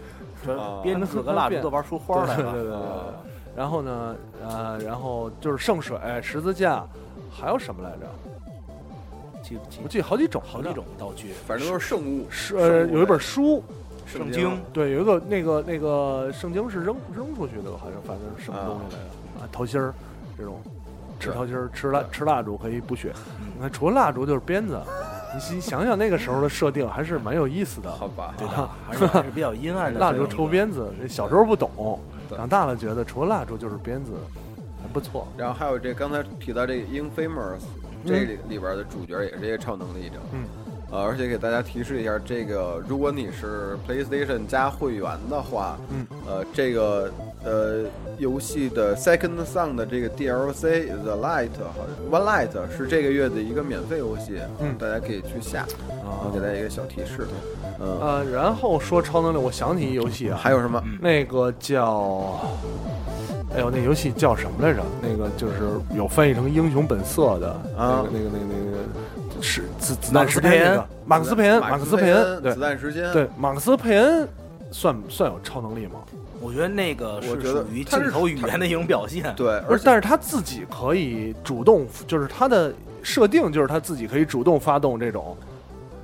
[0.82, 2.36] 编四个蜡烛都玩出花来。
[2.36, 2.78] 了，对对对。
[3.56, 6.84] 然后呢，呃，然后就是圣水、十字架，
[7.30, 8.06] 还有什么来着？
[9.42, 9.80] 记不记？
[9.82, 9.88] 我？
[9.88, 13.62] 记得好几种，好几种道具，反正都是圣物，是呃，有一本书，
[14.06, 19.44] 圣经，对，有一个那个那个圣经是扔扔出去的，好像反正是什么东西来着？
[19.44, 19.92] 啊，桃心儿
[20.36, 20.60] 这种，
[21.18, 23.12] 吃对桃心儿，吃蜡吃蜡烛可以补血。
[23.40, 24.80] 嗯你看，除了蜡烛就是鞭子，
[25.34, 27.90] 你你想想那个时候的设定还是蛮有意思的。
[27.90, 28.34] 好吧？
[28.38, 32.00] 对吧， 还是还是比较阴暗的蜡烛抽鞭子，小时候不懂，
[32.30, 34.12] 长大了觉得除了蜡烛就是鞭子，
[34.80, 35.26] 还不错。
[35.36, 37.62] 然后还有这刚才提到这个 Infamous，
[38.06, 40.44] 这里里边的主角也是一个超能力者，嗯，
[40.90, 47.10] 呃，而且给大家提示一下，这个如果你是 PlayStation 加会员的话，嗯，呃，这个
[47.44, 47.84] 呃
[48.16, 57.26] 游戏的 Second Son 的这个 DLC The Light 好像 One Light 是这个月的一个免费游戏，嗯大家可以去下，然后啊给大家一个小提示，
[57.80, 60.82] 嗯，呃，然后说超能力，我想起一游戏啊，还有什么？
[61.00, 62.40] 那个叫，
[63.54, 64.82] 哎呦，那游戏叫什么来着？
[65.02, 65.54] 那个就是
[65.94, 68.57] 有翻译成《英雄本色》的，啊那个那个那个那个
[69.40, 74.28] 是子子弹时间马克思佩恩，马克思佩恩，对子弹时间，对，马克思佩恩
[74.70, 76.00] 算算有超能力吗？
[76.40, 79.34] 我觉得那个是我觉得属于镜头语言的一种表现。
[79.34, 82.72] 对，而但是他自己可以主动，就是他的
[83.02, 85.36] 设定就是他自己可以主动发动这种，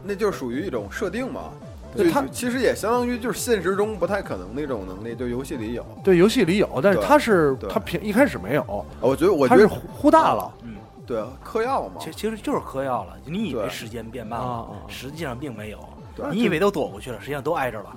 [0.02, 1.50] 那就属于一种设定嘛。
[1.96, 5.86] 就对他其实也相当于就是现实中不太可能那种能力，就游戏里有。
[6.02, 10.63] 对，游戏里有，但是他是他平一开始没有，我觉得，我觉得忽忽大了嗯，
[11.06, 13.16] 对嗑药嘛其，其实就是嗑药了。
[13.24, 15.78] 你以为时间变慢了啊啊，实际上并没有。
[16.16, 17.96] 对你以为都躲过去了，实际上都挨着了。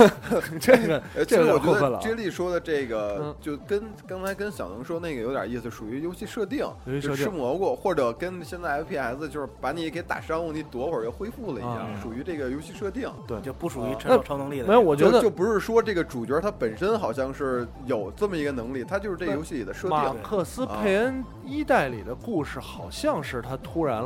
[0.60, 2.00] 这个这个实我觉过分了啊。
[2.02, 6.66] 得接力说的这个嗯，就跟刚才跟小能说那个有点意思，属于游戏设定，
[7.00, 13.10] 吃蘑菇，或者跟现在 FPS 就是把你给打伤，你躲会儿又恢复了一样，啊属于这个游戏设定。
[13.26, 14.66] 对就不属于超能力的。
[14.66, 20.14] 没有，我觉得就就不是说这个主角他本身好像是有这么一个能力，他就是这游戏里的设定马。
[20.22, 24.02] 克思佩恩一代里的故事好像是他突然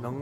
[0.00, 0.14] 能，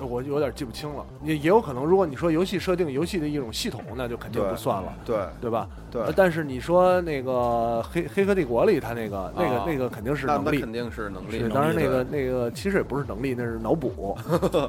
[0.00, 5.68] 我有点记不清了，也也有可能，如果你说游戏设定游戏的一种系统，那就肯定不算了，对对吧？
[5.90, 14.16] 对呃，但是你说那个黑黑客帝国里他那个那个啊那个肯定是能力肯，定是能力当然那个那个其实也不是能力，那是脑补，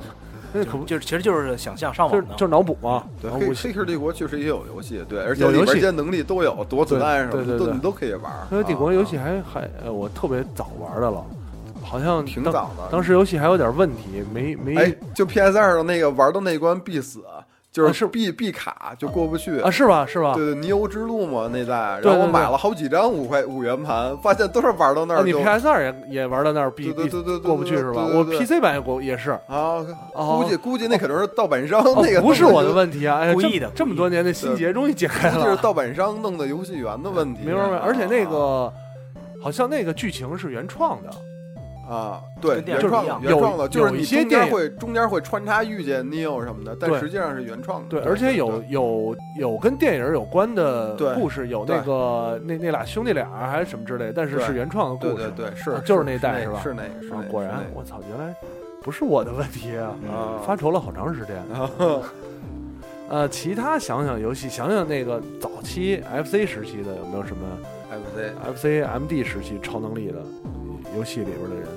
[0.56, 2.14] 那可不就是其实就是想象上网。
[2.14, 8.46] 就是就是脑补嘛，对，黑客帝国确实也有游戏，对，而且有游戏里边这些能力都有，躲子弹什么的对对对对都你都可以玩儿。
[8.52, 11.26] 黑客帝国啊游戏还还呃，我特别早玩的了，
[11.84, 12.88] 好像挺早的。
[12.92, 17.22] 当时游戏还有点问题，没没哎，就 PS 二的那个玩到那关必死，
[17.72, 20.06] 就是是必必卡就过不去啊，是吧？
[20.06, 20.34] 是吧？
[20.36, 28.06] 对对，尼欧之路嘛那代，对对对然后我买了好几张五块五元盘，发现都是玩到那啊，你 PS 二也也玩到那儿必必对对过不去是吧？
[28.14, 33.18] 我 PC 版也过也是，啊，哦估计估计那可能是盗版商哦那个不是我的，问题啊！
[33.20, 37.42] 哎呀，这故意的这么多年的心结终于解开了，就是，盗版商弄的游戏源的问题。
[37.46, 37.76] 明白没？
[37.78, 38.74] 而且那啊个
[39.42, 41.10] 好像那个剧情是原创的，
[41.88, 47.88] 啊，对，原创原创的，有就是一些电影会中间会穿插遇见 Neo 什么的，但实际上是原创的。
[47.90, 55.30] 对，而且有有有跟电影有关的故事，有那个那那俩兄弟俩还是什么之类，但是是原创的故事。
[55.36, 58.34] 对对对，是啊就是那那代是吧是那个是那个，啊果然我操，原来
[58.82, 59.96] 不是我的问题啊！
[60.12, 61.38] 啊，发愁了好长时间。
[61.54, 61.70] 啊
[63.10, 67.46] 呃，其他想想游戏，想想那个早期 FC 时期的有没有什么
[67.92, 70.16] FC FC、MD 时期超能力的
[70.96, 71.68] 游戏里边的人？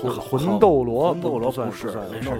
[0.00, 1.88] 魂魂斗罗，魂斗罗不算不是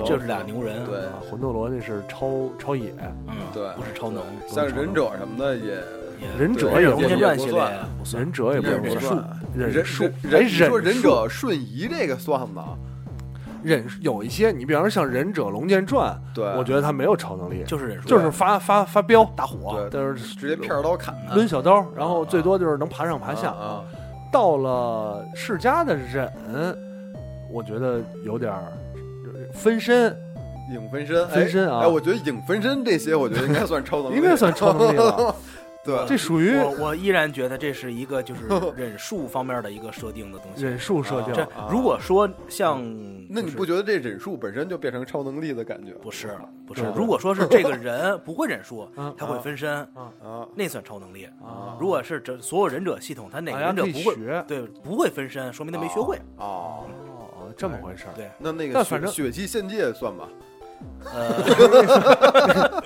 [0.05, 0.85] 就是俩牛人。
[0.85, 2.95] 对啊，魂斗罗那是超超野，
[3.27, 5.75] 嗯，对不是超能，像忍者什么的也
[6.21, 9.25] 也忍者也龙剑传系列也不算不算忍者也不算，
[9.57, 10.47] 忍忍术，忍
[10.83, 12.79] 忍者瞬移这个算吗？
[13.61, 19.75] 忍有一些，你比方说像忍者龙剑传，对，我觉得他没有超能力，就是忍术，就是发发发飙，大火。
[19.75, 23.51] 对，但是直接片刀砍他，抡小刀，然后最多就是能爬上爬下。
[23.51, 23.83] 啊，
[24.31, 26.31] 到了世嘉的忍，
[27.51, 28.73] 我觉得有点儿
[29.53, 30.14] 分身，
[30.71, 31.81] 影分身，分身啊。
[31.81, 35.35] 哎，哎我觉得影分身这些，我觉得应该算超能力，应该算超能力了。
[35.85, 38.43] 对，这属于我我依然觉得这是一个就是
[38.77, 40.64] 忍术方面的一个设定的东西。
[40.64, 42.83] 忍术设定这啊如果说像，
[43.31, 45.93] 那你不觉得这忍术本身就变成超能力的感觉？
[46.03, 46.37] 不是
[46.67, 46.83] 不是？
[46.95, 51.25] 如果说是这个人 不会忍术嗯，他会分身，啊那算超能力。
[51.43, 56.17] 啊，如果是这所有忍者系统，他哪个忍者不会学对不会分身，说明他没学会。
[56.37, 56.85] 哦，
[57.17, 58.12] 哦，这么回事儿。
[58.14, 60.29] 对，那那个血气献祭算吧？
[61.12, 62.83] 呃，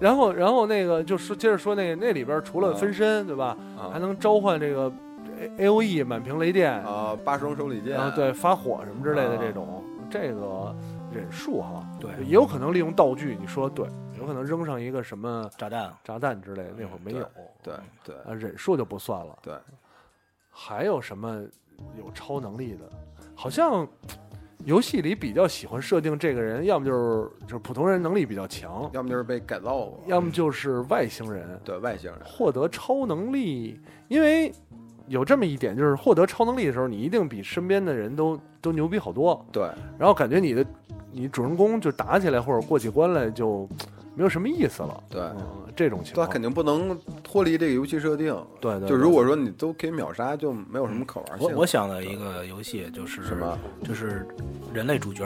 [0.00, 4.92] 然后，然后那个就说接着说那个那里边除了分身，对吧，啊还能召唤这个
[5.58, 10.74] A O E 满屏雷电啊，八双手里剑，啊，对，发火什么之类的啊这种，这个
[11.12, 13.86] 忍术哈，对也有可能利用道具，你说对，
[14.18, 17.28] 有可能扔上一个什么炸弹，炸弹之类的，那会儿没有，
[17.62, 17.74] 对
[18.04, 19.38] 对啊，忍术就不算了。
[19.42, 19.54] 对，
[20.50, 21.42] 还有什么
[21.96, 22.90] 有超能力的？
[23.36, 23.86] 好像
[24.64, 34.52] 游戏里比较喜欢设定这个人，要么就是就是普通人能力比较强，要么就是被改造过，要么就是外星人对外星人，获得超能力，因为。
[35.06, 39.44] 有这么一点，就是获得超能力的时候，你一定比身边的人都都牛逼好多。
[39.52, 40.64] 对然后感觉你的
[41.12, 43.68] 你主人公就打起来或者过起关来就
[44.14, 45.02] 没有什么意思了。
[45.10, 45.42] 对嗯，
[45.74, 48.36] 这种情况他肯定不能脱离这个游戏设定。
[48.60, 51.48] 对对，就如果说你都可以秒杀，就没有什么可玩性。
[51.48, 54.26] 我我想的一个游戏就是什么就是
[54.72, 55.24] 人类主角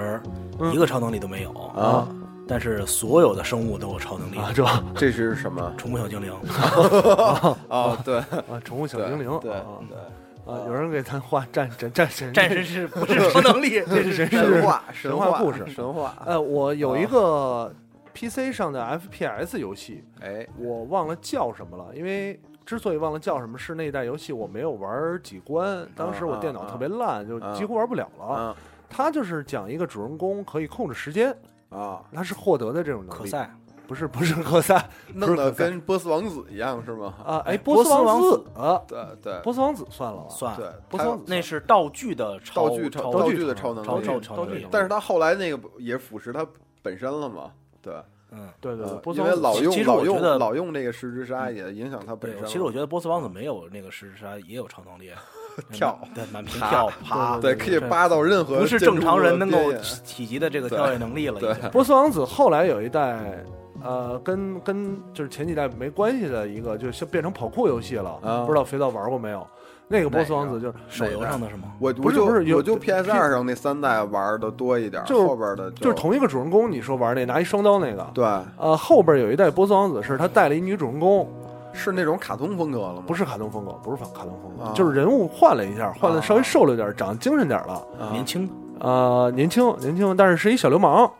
[0.72, 2.08] 一个超能力都没有，啊？
[2.50, 4.38] 但是所有的生物都有超能力。
[4.38, 6.32] 啊，这啊，这是什么宠物小精灵，
[7.68, 7.98] 啊？
[8.02, 8.24] 对啊
[8.64, 13.82] 宠物小精灵对啊对，啊，有人给咱画战战战神战神是不是 超能力？
[13.86, 16.16] 这是神神话神话故事神话。
[16.24, 17.70] 呃，我有一个
[18.18, 22.40] PC 上的 FPS 游戏，哎，我忘了叫什么了，因为。
[22.66, 28.24] 之所以忘了叫什么，是那一代游戏我没有玩几关，当时我电脑特别烂，就几乎玩不了了。
[28.26, 28.56] 啊
[28.90, 31.34] 它就是讲一个主人公可以控制时间，
[31.70, 33.20] 啊，他是获得的这种能力。
[33.20, 33.50] 可赛，
[33.86, 37.14] 不是不是科赛 弄得不是可赛跟波斯王子一样是吗？
[37.24, 40.28] 啊，哎，波斯斯王子啊，对对波斯王子算了吧？
[40.28, 46.46] 算对，波斯王子那是道具的超道具超超道具的超能力超超超超能力，但是他后来那个也腐蚀他
[46.82, 47.50] 本身了嘛？
[47.82, 47.94] 对，
[48.30, 55.10] 嗯，对对对，呃波斯王子因为老用其实老用我觉得老用这个十之杀也影响他本对身。，其实我觉得波斯王子没有那个石之杀也有超能力，
[55.72, 63.44] 跳对满屏爬跳爬，对可以扒到任何不是正常人能够建筑的边缘体积的这个跳跃能力了，对已经波斯王子后来有一代，
[63.82, 68.18] 呃，跟跟就是前几代没关系的一个，就变成跑酷游戏了。
[68.22, 69.46] 啊不知道肥皂玩过没有？
[69.88, 71.62] 那个波斯王子就是手游上的是吗？
[71.80, 78.24] 我不就不是有我就 PS 二上那三代玩的多一点，就是后边的就是同一个主人公，你说玩那拿一双刀那个，对，
[78.58, 81.26] 呃，后边有一代波斯王子是他带了一女主人公，
[81.72, 83.04] 是那种卡通风格了吗？
[83.06, 87.74] 不是卡通风格，不是卡卡通风格，啊就是人物换了一下，换的啊稍微瘦了点，长得精神点了。
[87.98, 88.48] 啊年轻
[88.80, 91.10] 呃，年轻年轻，但是是一小流氓，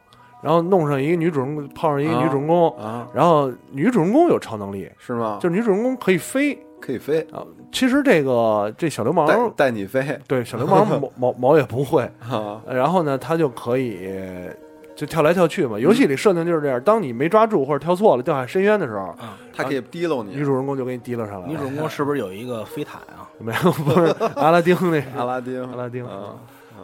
[0.42, 5.38] 然后弄上一个女主人公，泡上一个女主人公，啊，然后女主人公有超能力，是吗？
[5.40, 6.56] 就是女主人公可以飞。
[6.80, 14.08] 可以飞啊，其实这个这小流氓，带你飞对小流氓 毛毛毛也不会，啊然后呢，他就可以
[14.96, 15.78] 就跳来跳去嘛。
[15.78, 20.44] 游戏里设定就是这样，当你没抓住或者跳错了掉下深渊的时候，啊，它可以提溜你女。
[20.44, 21.52] 主人公就给你提溜上来了。
[21.52, 23.28] 女主人公是不是有一个飞毯啊？
[23.38, 26.34] 没有，不是阿拉丁那是阿拉丁，阿拉丁啊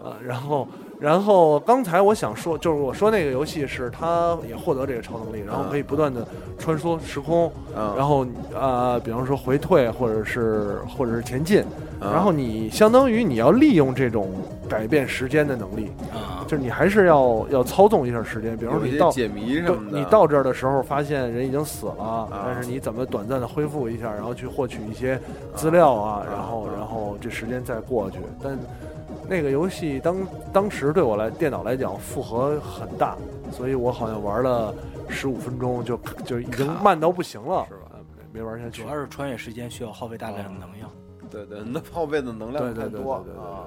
[0.04, 0.68] 啊，然后，
[1.04, 6.26] 然后刚才我想说，就是我说那个游戏是它也获得这个超能力，然后可以不断的
[6.58, 7.46] 穿梭时空，
[7.76, 8.26] 啊，然后
[8.58, 11.60] 呃，比方说回退或者是或者是前进，
[12.00, 14.30] 啊然后你相当于你要利用这种
[14.66, 19.10] 改变时间的能力，啊，就是你还是要要操纵一下时间，比方说你到。
[19.10, 25.20] 解谜什对么的，你到这儿的时候，发现人已经死了，但是你怎么短暂的恢复一下，然后去获取一些
[25.54, 28.18] 资料啊，然后然后这时间再过去。
[28.42, 28.58] 但
[29.28, 30.16] 那个游戏当
[30.52, 33.16] 当时对我来电脑来讲负荷很大，
[33.50, 34.74] 所以我好像玩了
[35.08, 37.98] 十五分钟就就已经慢到不行了，是吧呃？
[38.32, 38.88] 没没玩下去主。
[38.88, 40.90] 要是穿越时间需要耗费大量的能量。
[41.30, 43.64] 对对，那耗费的能量对对对太多对对对啊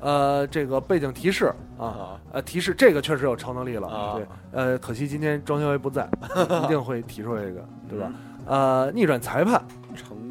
[0.00, 1.46] 呃，这个背景提示
[1.78, 6.08] 啊，啊呃，提示这个确实有超能力了，啊对，呃，可惜今天庄小伟不在，
[6.64, 8.06] 一定会提出这个，对吧？
[8.10, 8.14] 嗯
[8.44, 9.62] 呃，逆转裁判，
[9.94, 10.21] 程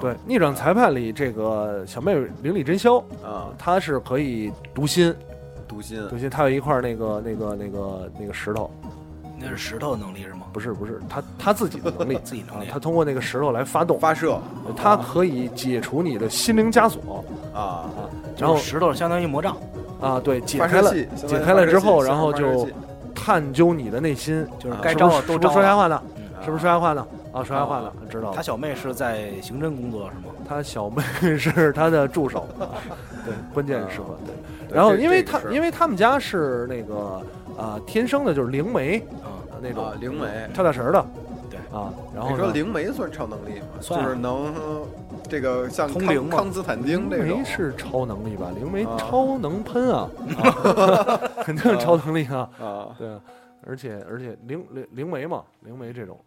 [0.00, 5.14] 对，逆转裁判里这个小妹铃里真宵，啊，她是可以读心，
[5.68, 6.02] 读心。
[6.08, 8.70] 读心，她有一块那个那个那个那个石头，
[9.38, 10.46] 那是石头的能力是吗？
[10.52, 12.66] 不是不是，她她自己的能力， 自己能力。
[12.66, 14.38] 啊她通过那个石头来发动，发射。
[14.76, 17.24] 它可以解除你的心灵枷锁。
[17.54, 18.08] 啊，啊，
[18.38, 19.56] 然后石头相当于魔杖，
[20.00, 22.68] 啊，对，解开了解开了之后，然后就
[23.14, 26.02] 探究你的内心，就是啊该招都招说瞎话呢？
[26.46, 27.06] 嗯是不是说瞎话呢？
[27.32, 28.36] 啊，说瞎话呢，知道了。
[28.36, 30.32] 他小妹是在刑侦工作是吗？
[30.48, 31.02] 他小妹
[31.36, 32.70] 是他的助手，啊
[33.26, 34.34] 对，关键时刻对。
[34.68, 37.20] 对然后，因为他因为他们家是那个
[37.58, 39.84] 啊天生的就是灵媒啊，啊那种。
[39.84, 40.26] 啊灵媒。
[40.54, 41.04] 跳大神儿的，
[41.50, 41.58] 对。
[41.76, 43.66] 啊，然后你说灵媒算超能力吗？
[43.80, 44.54] 就是能
[45.28, 47.26] 这个像通灵嘛康斯坦丁这种。
[47.26, 48.46] 灵媒是超能力吧？
[48.54, 48.96] 灵媒啊。
[48.98, 50.08] 超能喷啊，
[51.42, 52.88] 肯定是超能力啊，啊。
[52.98, 53.20] 对啊，
[53.66, 56.16] 而且而且灵灵灵媒嘛，灵媒这种。
[56.16, 56.25] 啊。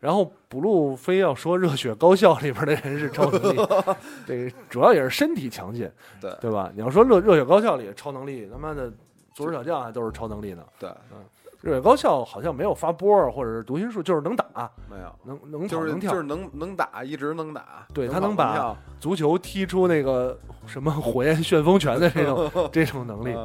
[0.00, 3.60] 然后补录非要说热血高校里边的人是超能力，
[4.26, 6.70] 这个主要也是身体强健，对对吧？
[6.74, 8.90] 你要说热热血高校里超能力，他妈的
[9.34, 10.64] 足球小将还都是超能力呢。
[10.78, 11.18] 对嗯
[11.62, 14.46] 热血高校好像没有发波儿或者是读心术，就是能打，
[14.90, 15.14] 没有。
[15.24, 16.12] 能能跑就是能跳。
[16.12, 17.86] 就是能能打，一直能打。
[17.92, 23.36] 对他能能把足球踢出那个什么火焰旋风拳的这种 这种能力，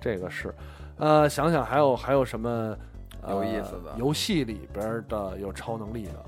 [0.00, 0.54] 这个是。
[0.96, 2.78] 呃，想想还有还有什么、呃、
[3.28, 6.24] 有意思的游戏里边的有超能力的。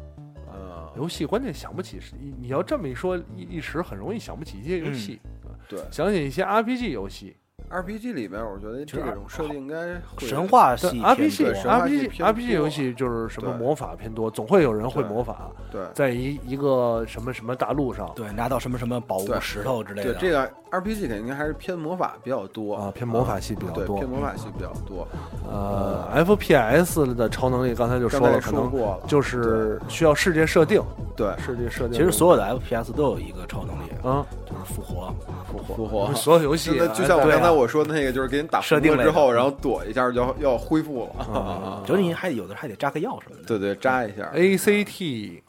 [0.52, 0.90] 呃！
[0.96, 5.20] 游戏关键想不起是，你你要这么一说，一一时很容易想不起一些游戏。
[5.68, 7.36] 对想起一些 RPG 游戏
[7.70, 20.12] ，RPG 里边，我觉得这种设定应该会神话系 RPG RPG RPG 游戏就是什么魔法偏多，总会有人会魔法，对在一一个什么什么大陆上对，拿到什么什么宝物石头之类的。
[20.14, 24.08] 对这个 RPG 肯定还是偏魔法比较多啊，偏魔法系比较对，多偏。
[24.08, 25.06] 魔法系比较多。
[25.50, 30.80] 呃，FPS 的超能力刚才就说了，可能说过，就是需要世界设定，
[31.16, 31.98] 对世界设定。
[31.98, 35.12] 其实所有的 FPS 都有一个超能力，啊，就是复活。
[35.50, 36.14] 复活复活。
[36.14, 41.24] 所有游戏那就像我刚才我说的那个，就是给你打设定了之后，然后躲一下就要要恢复了。
[41.34, 43.44] 啊就是你还有的还得扎个药什么的。
[43.46, 44.30] 对对，扎一下。
[44.34, 45.40] ACT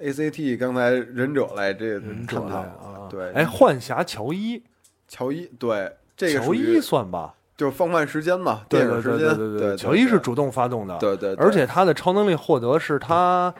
[0.00, 4.62] ACT 刚才忍者来这忍者类探讨啊，对，哎，幻侠乔伊，
[5.06, 7.34] 乔伊，对这个乔伊算吧？
[7.56, 13.54] 就是放慢时间嘛，对对电影时间，对对对，乔伊是主动发动的，对对，对而且他的超能力获得是他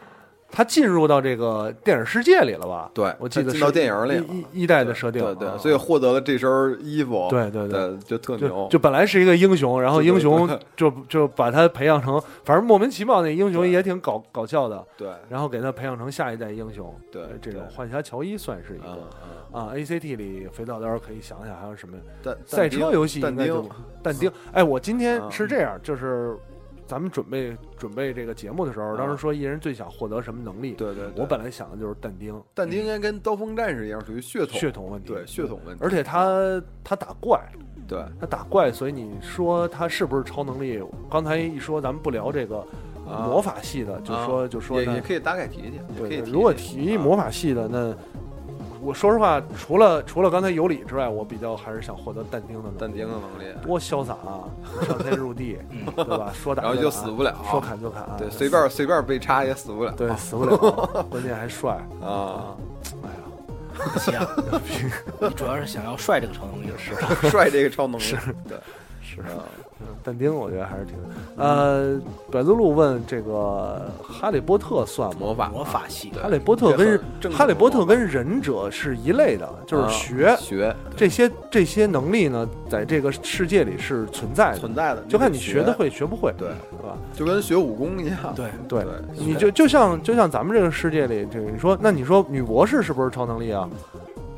[0.50, 2.90] 他进入到这个电影世界里了吧？
[2.92, 5.56] 对，我记得到电影里了，一一一代的设定，对对，啊。
[5.58, 6.48] 所以获得了这身
[6.80, 7.88] 衣服，对对对。
[7.88, 10.58] 对，就特就牛，就本来是一个英雄，然后英雄对。
[10.76, 16.94] 就就把他培养成，反正莫名其妙那英雄也挺搞搞笑的，对然后给他培养成下一代英雄。
[17.10, 17.76] 对呃这种对。
[17.76, 18.98] 幻侠乔伊算是一嗯个
[19.52, 23.68] 嗯，啊，ACT 里肥皂刀可以想想还有什么但赛车游戏但丁应该就，
[24.02, 24.30] 但丁。
[24.52, 25.30] 哎，我今天嗯。
[25.30, 26.36] 是这样，就是
[26.90, 37.40] 咱们准备准备这个节目的时候，嗯当时说一人最想获得什么能力，对对，我本来想的就是但丁，但丁应该跟刀锋战士一样，属于血统，血统问题，对血统问题，而且他他打怪，
[37.86, 38.02] 对。
[38.18, 40.82] 他打怪，所以你说他是不是超能力？
[41.08, 42.58] 刚才一说咱们不聊这个
[43.08, 43.22] 啊。
[43.26, 47.94] 魔法系的，就说就说呢也也，可以大概提提，也可以提对对，如果提提魔法系的，那
[48.82, 52.76] 我说实话，除了除了刚才有理之外，我比较还是想获得但丁的能力。
[52.80, 54.48] 但丁的能力，多潇洒啊，
[54.86, 55.58] 上天入地，
[55.96, 56.32] 对吧？
[56.34, 60.56] 说打然后就死不了说砍就砍，啊对，随便随便被插也死不了，对 死不了，
[61.10, 61.72] 关键还帅
[62.02, 62.56] 啊，啊！
[63.02, 63.08] 哎
[64.12, 64.28] 呀，
[64.66, 67.08] 行，你主要是想要帅这个超能力是吧？
[67.30, 68.16] 帅这个超能力，
[68.48, 68.58] 对，
[69.02, 69.20] 是。
[69.22, 69.44] 啊，
[69.80, 70.94] 嗯但丁我觉得还是挺……
[71.36, 75.10] 呃，百度路问这个哈利波特算？
[75.16, 75.48] 魔法。
[75.48, 76.10] 魔法系。
[76.22, 77.00] 哈利波特跟
[77.32, 80.36] 哈利波特跟忍者是一类的，就是啊学。
[80.36, 86.96] 学这些这些能力呢，在这个世界里是存在的，存在的，就看你学的，会学不会，对，是吧？
[87.14, 88.92] 就跟学武功一样，对，对，对。
[89.16, 93.68] 你就就像就像咱们这个世界里，这个你说，那你说女博士是不是超能力啊？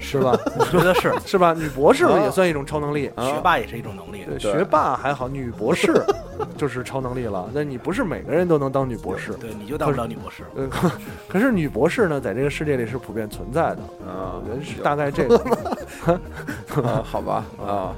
[0.03, 0.37] 是吧？
[0.59, 1.13] 我觉得是。
[1.25, 1.55] 是吧？
[1.55, 3.11] 女博士啊也算一种超能力。
[3.15, 5.95] 啊学霸也是一种能力，对，对学霸还好，女博士
[6.59, 7.49] 就是超能力了。
[7.55, 9.33] 那你不是每个人都能当女博士。
[9.35, 10.45] 对，你就当不了女博士。
[10.57, 10.91] 呃，可
[11.29, 13.83] 可是女博士呢，在这个世界里是普遍存在的。
[14.07, 15.37] 啊我觉得是大概这个。
[16.83, 17.95] 啊，好吧啊，啊，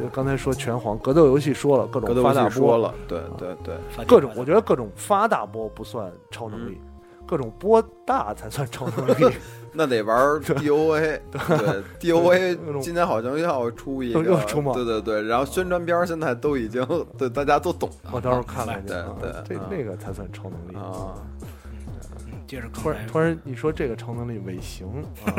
[0.00, 6.80] 就刚才说拳皇格斗游戏说了各种格斗游发大波，说了，对对对，各种我觉得各种发大波不算超能力，
[7.26, 9.34] 各种波大才算超能力。
[9.74, 12.10] 那得玩 DOA， 对。
[12.12, 14.72] DOA 今年好像要出一个，又出吗？
[14.74, 16.84] 对对对，然后宣传片儿现在都已经
[17.16, 17.88] 对大家都懂。
[18.10, 18.88] 我到时候看看去
[19.20, 19.66] 对对啊。
[19.70, 20.76] 那个才算超能力。
[20.76, 24.88] 啊，嗯接着突然突然你说这个超能力尾行
[25.24, 25.30] 啊，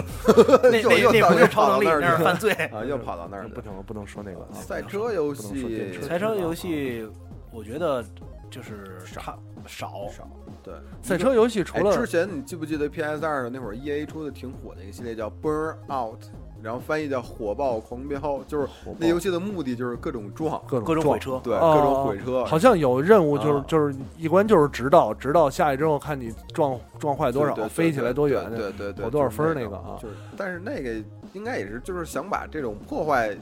[0.63, 2.51] 那又又那那不又是超能力，跑到那儿那是犯罪。
[2.53, 4.55] 啊，又跑到那儿不行，不能说那个啊。
[4.55, 7.05] 赛车游戏赛车游戏，
[7.51, 8.01] 我觉得
[8.49, 9.37] 就是差
[9.67, 10.07] 少。
[10.09, 10.27] 少，
[10.63, 16.23] 对，赛车游戏除哎，了之前你记不记得 PS 二那会儿 EA 出的挺火的一个系列叫 Burn Out，
[16.61, 20.95] 然后翻译叫火爆狂飙，就是那游戏的目的就是各种撞，各种撞。
[20.95, 23.65] 各种毁车，对，哦各种毁车，好像有任务就是啊。
[23.67, 29.97] 就是一关就是直到，直到下去之后看你撞撞坏多少飞起来多远，对对对对，跑多少分那个啊。
[30.01, 30.93] 就是，但是那个
[31.33, 33.35] 应该也是就是想把这种破坏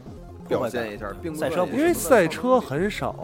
[0.50, 3.16] 表现一下，并不赛车因为赛车很少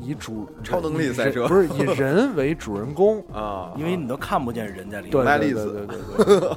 [0.00, 5.24] 以主超能力赛车不是以人为主人公， 啊，因为你都看不见人在里对面。
[5.24, 6.48] 对麦丽斯对对对对，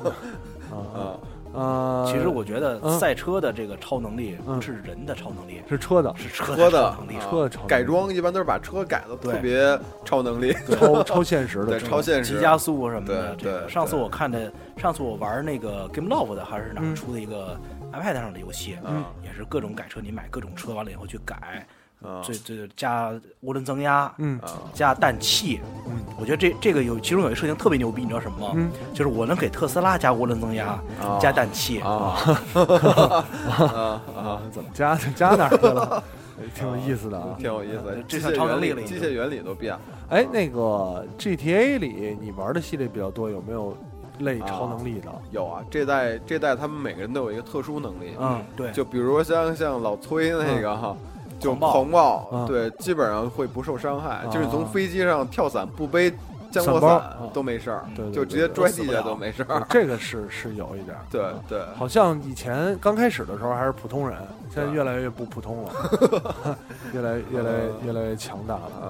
[0.72, 1.00] 啊啊
[1.54, 7.16] 啊，其实我觉得嗯赛车的这个超能力嗯不是人的超能力，是车的是车车的超能力。
[7.18, 17.56] 啊车的超能力改装一般都是把车改的特别超能力，超超现实的 对，超现实急加速什么的，对这个上次我看的，上次我玩那个 Game Love 的还是哪出的一个
[17.94, 21.66] iPad 上的游戏，嗯也是各种改车，你买各种车完了以后去改，
[22.02, 23.12] 啊最最加
[23.44, 25.62] 涡轮增压，嗯啊加氮气。
[25.88, 28.54] 嗯我觉得这这个有其中有一个设定特别牛逼，你知道什么吗？
[28.56, 31.80] 嗯就是我能给特斯拉加涡轮增压，啊加氮气。
[31.80, 32.16] 啊
[32.54, 36.04] 啊 啊，怎么加加哪儿去了？
[36.40, 37.36] 哎 挺有意思的啊。
[37.40, 39.80] 挺有意思的，这算机械原超能力了已经机械原理都变了。
[40.10, 43.76] 哎，那个 GTA 里你玩的系列比较多，有没有
[44.24, 45.12] 类超能力的。
[45.32, 50.96] 有啊，这代这代他们每个人都有一个特殊能力，嗯，对，就比如说像像老崔那个哈，
[51.40, 56.14] 就狂暴对，基本上会不受伤害，啊就是从飞机上跳伞不背
[56.52, 57.02] 降落伞
[57.34, 59.66] 都没事儿，对对对就直接拽地下都没事儿。
[59.70, 61.02] 这个是是有一点儿。
[61.10, 64.18] 对嗯对，好像以前刚开始的时候还是普通人，
[64.54, 65.72] 现在越来越不普通了，
[66.94, 67.52] 越来越来
[67.84, 68.88] 越来越强大了啊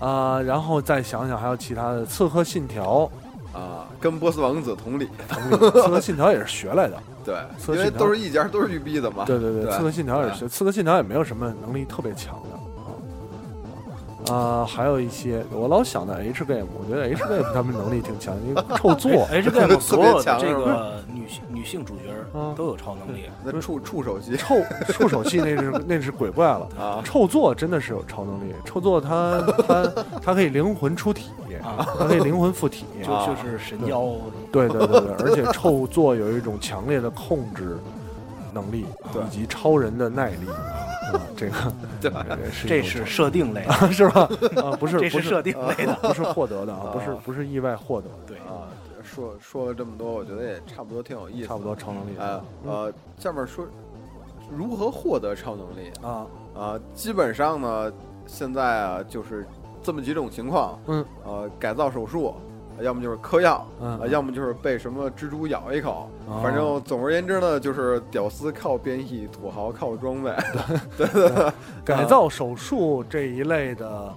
[0.00, 0.40] 啊啊！
[0.40, 3.08] 然后再想想还有其他的《刺客信条
[3.52, 6.98] 啊，跟波斯王子同理，》，同理，《刺客信条》也是学来的。
[7.24, 7.34] 对，
[7.76, 9.24] 因为都是一家都是玉璧的嘛。
[9.24, 12.58] 对对对，对刺客信条》也是学，《刺客信条》也没有什么能力特别强的
[14.28, 14.34] 啊。
[14.34, 19.26] 啊，还有一些我老想的 H game，我觉得 H game 他们能力挺强，因为臭作。
[19.32, 22.02] H game 所有的这个女性女性主角
[22.34, 24.56] 嗯都有超能力，那触触手机臭
[24.88, 26.68] 触手系那是那是鬼怪了。
[26.78, 29.92] 啊，臭作真的是有超能力，臭作它它
[30.22, 31.30] 它可以灵魂出体，
[31.62, 31.86] 啊。
[31.98, 34.12] 它可以灵魂附体，就啊就是神交，
[34.50, 37.76] 对对对对，而且臭作有一种强烈的控制
[38.52, 40.46] 能力，以及超人的耐力，
[41.12, 41.54] 啊，这个
[42.00, 44.22] 对这个是这是设定类的， 是吧？
[44.62, 47.18] 啊，不是这不是是设定类的，不是获得的啊，不是啊。
[47.24, 48.68] 不是意外获得的，对，啊，
[49.02, 53.66] 说说了这么多，我觉得也差不多挺有意思，差不多超能力啊呃，下面说
[54.50, 55.90] 如何获得超能力？
[56.02, 56.80] 啊，啊？
[56.94, 57.92] 基本上呢，
[58.26, 59.46] 现在啊就是
[59.82, 62.34] 这么几种情况，嗯，呃，改造手术，
[62.80, 66.40] 要么就是嗑药，嗯啊，要么就是被什么蜘蛛咬一口，哦。
[66.42, 70.32] 反正总而言之呢，就是屌丝靠变异，土豪靠装备，
[70.96, 71.06] 对。
[71.06, 71.52] 对
[71.84, 74.14] 改造手术这一类的，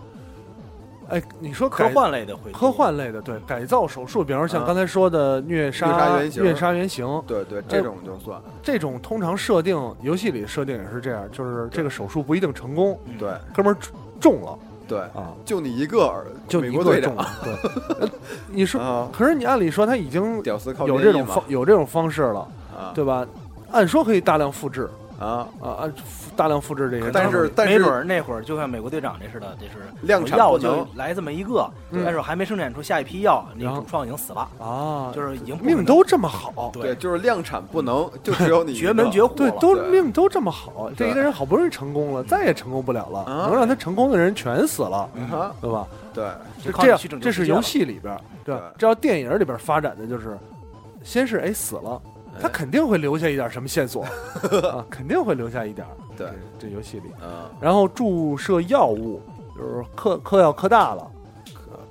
[1.09, 13.29] 哎，你说科幻类的会科幻类的，对改造手术，比如像啊刚才说的虐杀、虐杀原型虐杀原型对对，这种就算，这种，通常设定游戏里设定也是这样，就是这个手术不一定成功，嗯对。
[13.53, 13.77] 哥们儿
[14.19, 14.57] 中了
[14.87, 17.15] 对，啊，就你一个，就美你一个中国队长。
[17.15, 17.53] 了，对，
[17.99, 18.09] 呃
[18.51, 20.41] 你说，啊，可是你按理说他已经
[20.85, 23.25] 有这种方有这种方式了，啊，对吧？
[23.71, 24.89] 按说可以大量复制
[25.19, 25.91] 啊，啊，啊
[26.35, 45.87] 大量复制这些，但是但是没准儿那会儿就像美国队长这似的，这是量产药就来这么一个，嗯但是还没生产出下一批药，那然后主创已经死了，啊，就是已经命都这么好，对，就是量产不能，就只有你绝门绝户对，都命都这么好，这一个人好不容易成功了，再也成功不了了，啊能让他成功的人全死了，啊，对吧？
[46.13, 46.25] 对，
[46.63, 48.55] 就这样这是游戏里边，对？
[48.77, 50.37] 这要电影里边发展的就是，
[51.03, 52.01] 先是哎死了，
[52.39, 54.03] 他哎肯定会留下一点什么线索。
[54.69, 55.85] 啊，肯定会留下一点。
[56.17, 56.27] 对。
[56.57, 59.21] 这，游戏里，嗯，然后注射药物
[59.55, 61.05] 就是嗑嗑药嗑大了，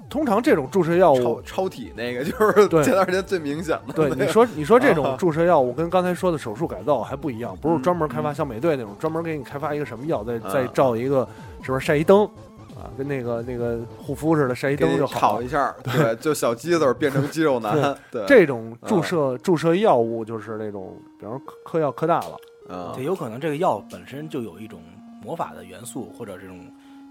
[0.08, 2.82] 通常这种注射药物，超体那个就是对。
[2.84, 5.16] 这段时间最明显的，对你说你说这种啊。
[5.18, 11.28] 注射药物跟刚才说的手术改造还不一样，不是嗯专门开发像美队那种专门给你开发一个什么药，再再啊照一个
[11.62, 12.28] 是不是晒一灯
[12.76, 22.36] 啊，跟那个那个护肤似的晒一灯就好一下，对， 就小鸡子儿变成肌肉男，对，这种注啊射、注射药物就是那种，比方说嗑嗑药嗑大了，
[22.68, 24.80] 嗯对，有可能这个药本身就有一种
[25.22, 26.66] 魔法的元素，或者这种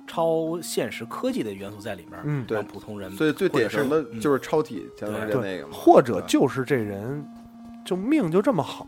[0.06, 7.26] 超现实科技的元素在里面，嗯对让普通人所以最典型的嗯就是超体前段时间那个嘛，或者就是这人
[7.86, 8.86] 就命就这么好，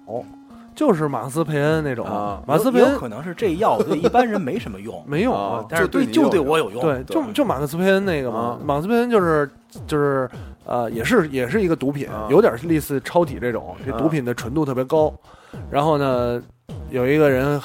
[0.75, 6.81] 就是马克思佩恩那种，啊马克思佩恩可能是这药对一般人没什么用， 没用啊但是对你就对我有用。
[6.81, 9.49] 对，就就马克思佩恩那个嘛啊，马克思佩恩就是
[9.87, 10.29] 就是
[10.65, 15.13] 呃，也是也是一个毒品，啊有点类似超体这种，这啊毒品的纯度特别高。
[15.71, 16.41] 然后呢，
[16.89, 17.61] 有一个人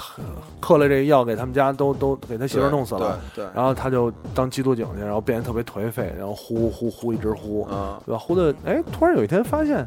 [0.60, 3.18] 嗑了这个药，给他们家都都给他媳妇弄死了。
[3.34, 8.18] 对对，然后他就当缉毒警去，然后变得特别颓废，然后呼呼呼一直呼，嗯，对吧？
[8.18, 9.84] 呼的，哎，突然有一天发现，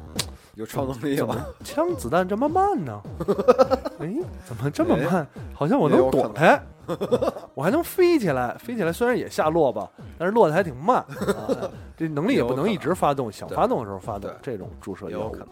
[0.55, 3.01] 有超能力怎么， 枪子弹这么慢呢？
[3.99, 4.13] 哎，
[4.45, 5.25] 怎么这么慢？
[5.53, 6.61] 好像我能躲开，
[7.55, 8.55] 我还能飞起来。
[8.59, 10.97] 飞起来虽然也下落吧，但是落的还挺慢。
[10.97, 14.29] 啊、这能力也不能一直发动，想发动的时候发动。
[14.41, 15.47] 这种注射也有可能。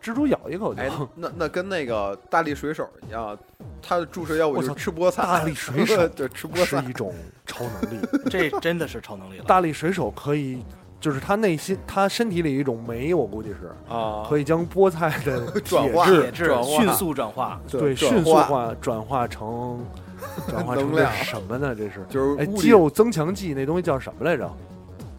[0.00, 3.36] 蜘蛛咬一口就哎，那那跟那个大力水手一样，
[3.80, 7.14] 他的注射药物就是我吃菠菜，大力水手对，吃菠菜，是一种
[7.46, 8.06] 超能力。
[8.30, 9.44] 这真的是超能力了。
[9.46, 10.62] 大力水手可以，
[11.04, 19.84] 就是他内心他身体里一种酶，我估计是啊，可以将菠菜的 转化铁质转化迅速转化，对迅速化化转化成
[20.48, 21.74] 转化成这什么呢？
[21.76, 24.50] 这是就是哎肌肉增强剂那东西叫什么来着？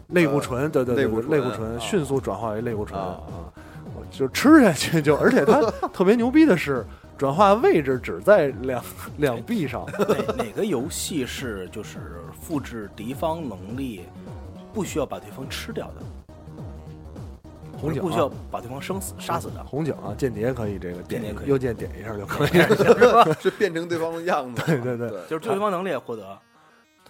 [0.08, 3.20] 类固醇，对对对，类固醇迅速转化为类固醇啊
[4.10, 5.60] 就吃下去就，而且它
[5.94, 6.84] 特别牛逼的是，
[7.16, 8.82] 转化位置只在两
[9.18, 11.98] 两臂上，哪哪个游戏是就是
[12.40, 14.02] 复制敌方能力，
[14.76, 16.02] 不需要把对方吃掉的，
[17.80, 19.64] 红警不需要啊，把对方生死杀死的？
[19.64, 21.48] 红警啊，间谍可以这个点间谍可以。
[21.48, 22.50] 右键点一下就可以，
[23.40, 25.08] 是变成对方的样子，对对对。
[25.08, 26.38] 对，就是对方能力也获得，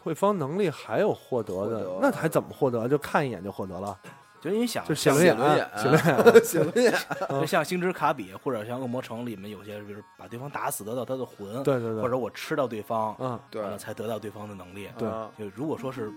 [0.04, 2.86] 对方能力还有获得的得，那还怎么获得？
[2.86, 3.98] 就看一眼就获得了。
[4.38, 6.94] 就因为想就写像轮眼写轮眼，写轮 眼，
[7.40, 12.02] 就像星之卡比或者像恶魔城里面有些，比如把对方打死得到他的魂，对对对。
[12.02, 13.64] 或者我吃到对方，嗯，对。
[13.76, 14.88] 才得到对方的能力。
[14.96, 15.08] 对。
[15.08, 15.28] 啊。
[15.36, 16.12] 就如果说是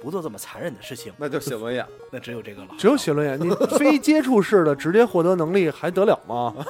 [0.00, 1.84] 不做这么残忍的事情，那就写轮眼。
[2.10, 2.68] 那只有这个了。
[2.78, 6.54] 只有写轮眼，你非接触式的直接获得能力还得了吗？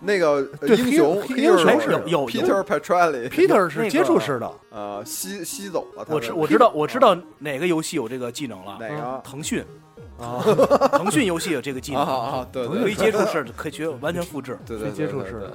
[0.00, 6.06] 那个英雄英雄是有有 Peter Petrelli Peter 是接触式的，呃吸吸走了。
[6.08, 9.64] 我知我知道我知道哪个游戏有这个技能了，哪个腾讯
[10.16, 10.40] 啊，
[10.96, 12.46] 腾讯游戏有这个技啊能！
[12.52, 14.56] 对对可以接触式的可以学完全复制。
[14.64, 15.52] 对对非接触式的。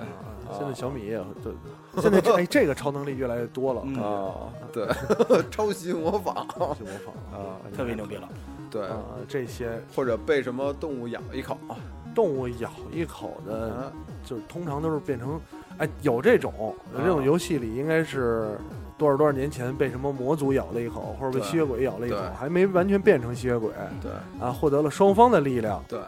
[0.52, 1.54] 现在小米也有对，
[2.02, 4.88] 现在这哎这个超能力越来越多了，啊，对
[5.52, 8.28] 抄袭模仿就模仿 啊，特别牛逼了。
[8.72, 11.56] 对，啊，这些或者被什么动物咬一口
[12.16, 13.92] 动物咬一口的，啊，
[14.26, 15.40] 就是通常都是变成，
[15.78, 17.24] 哎，有这种有这种啊。
[17.24, 18.58] 游戏里应该是
[18.98, 23.70] 多少多少年前被什么魔族咬了一口，或者被吸血鬼咬了一口，还没完全变成吸血鬼
[24.02, 26.00] 对啊，获得了双方的力量，对，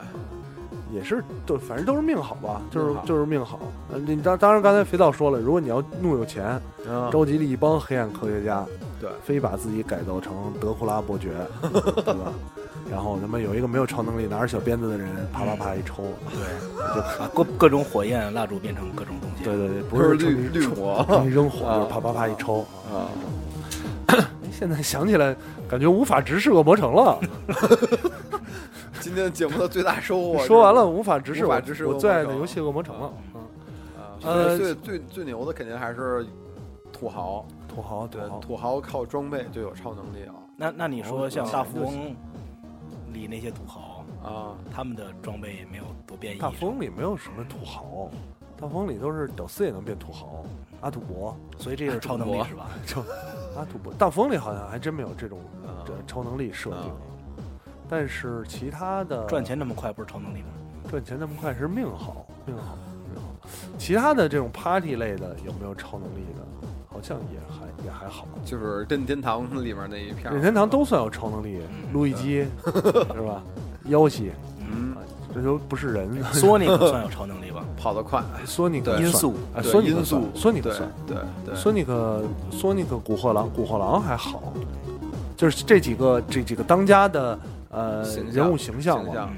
[0.95, 3.59] 也是都反正都是命好吧，就是就是命好。
[3.91, 6.45] 呃你当当然刚才肥皂说了，如果你要怒有钱，
[6.87, 8.65] 啊召集了一帮黑暗科学家，
[9.01, 11.31] 对非把自己改造成德库拉伯爵，
[11.61, 12.31] 对吧？
[12.89, 19.43] 然后他妈有一个没有超能力拿着小鞭子的人，啪啪啪一抽，对，把各各种火焰蜡烛变成各种东西。
[19.43, 22.65] 对对对，不不是是绿绿火扔火，啊就是啪啪啪一抽。
[22.93, 23.09] 啊，
[24.51, 25.35] 现在想起来，
[25.67, 27.19] 感觉无法直视恶魔城了。
[29.01, 33.13] 今天节目的最大收获说完了，无法直视我无法直视我最爱的游戏《恶魔城》了。
[33.33, 33.41] 嗯，
[33.99, 36.25] 啊，呃最最最牛的肯定还是
[36.91, 42.15] 土豪，土豪，对，土豪靠装备就有超能力啊那那你说像哦大富翁
[43.11, 46.39] 里那些土豪，啊，他们的装备也没有多变异。
[46.39, 48.09] 大富翁里没有什么土豪，
[48.57, 50.43] 大富翁里都是屌丝也能变土豪。
[50.81, 52.69] 阿土伯，所以这就是超能力是吧？
[52.85, 53.01] 就
[53.57, 56.95] 阿土伯，大风里好像还真没有这种啊这超能力设定啊。
[57.89, 60.47] 但是其他的赚钱那么快不是超能力吗？
[60.89, 62.77] 赚钱那么快是命好，命好，
[63.13, 63.49] 命好。
[63.77, 66.67] 其他的这种 party 类的有没有超能力的？
[66.87, 68.25] 好像也还也还好。
[68.45, 73.43] 就是任天堂里面那一片，任天堂都算有超能力，嗯路易基是吧？
[73.87, 74.95] 妖西，嗯，
[75.33, 76.23] 这都不是人。
[76.33, 77.65] 索尼克算有超能力吧？
[77.75, 84.53] 跑得快，索尼音速索尼克音速算，索尼算，对对，索尼克，索尼克古惑狼，古惑狼还好，
[85.35, 87.37] 就是这几个这几个当家的
[87.75, 89.05] 呃人物形象嘛。
[89.05, 89.23] 形象。
[89.25, 89.31] 啊。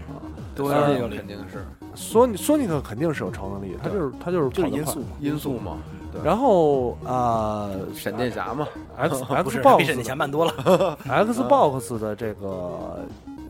[0.55, 1.65] 对索尼有克肯定是。
[1.93, 4.69] 索尼索尼克肯定是有超能力的，他就是他就是跑得快。
[4.69, 4.99] 就是音速。
[4.99, 5.07] 嘛。
[5.19, 5.77] 音速嘛，
[6.11, 8.67] 对，然后啊闪电侠嘛，，
[8.97, 10.97] X X box 比闪电侠慢多了。
[11.07, 12.99] X box 的这个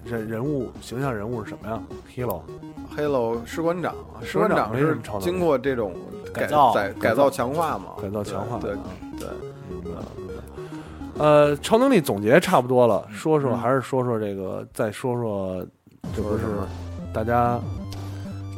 [0.04, 1.82] 人人物形象人物是什么呀？
[3.08, 5.94] 楼士官长，士士官长是经过这种
[6.34, 6.74] 改造。
[6.74, 8.80] 改改造强化嘛，改造强化，对啊。
[9.20, 9.28] 对，
[11.20, 15.66] 呃，超能力总结差不多了，说说嗯还是说说这个，再说说，
[16.16, 16.44] 这不是
[17.14, 17.60] 大家，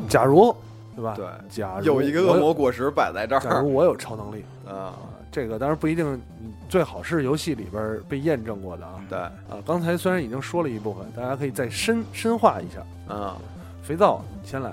[0.08, 0.56] 假如
[0.96, 1.14] 对吧？
[1.16, 4.94] 对，假如有一个恶魔果实摆在这儿假如我有超能力啊，啊，
[5.32, 6.06] 这个当然不一定，
[6.42, 8.94] 嗯最好是游戏里边被验证过的啊。
[9.10, 13.14] 对啊，刚才虽然已经说了一部分，大家可以再深深化一下。
[13.14, 13.38] 啊，
[13.82, 14.72] 肥皂，你先来，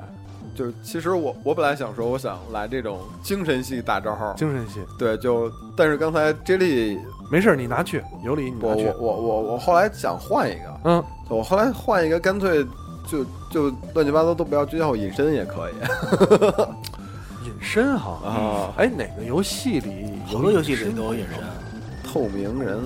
[0.55, 6.99] 就是其实我我本来想说，我想来这种精神系大招儿，精神系，对，就但是刚才 J 莉，
[7.31, 9.17] 没事，你拿去，有理你拿去我我。
[9.17, 12.65] 我我我后来想换一个，嗯，我后来换一个，干脆
[13.07, 15.75] 就就乱七八糟都不要，就叫我隐身也可以
[17.47, 21.39] 隐身哈，啊，哎，哪个游戏里有好多游戏里身都有隐身，
[22.13, 22.79] 透明人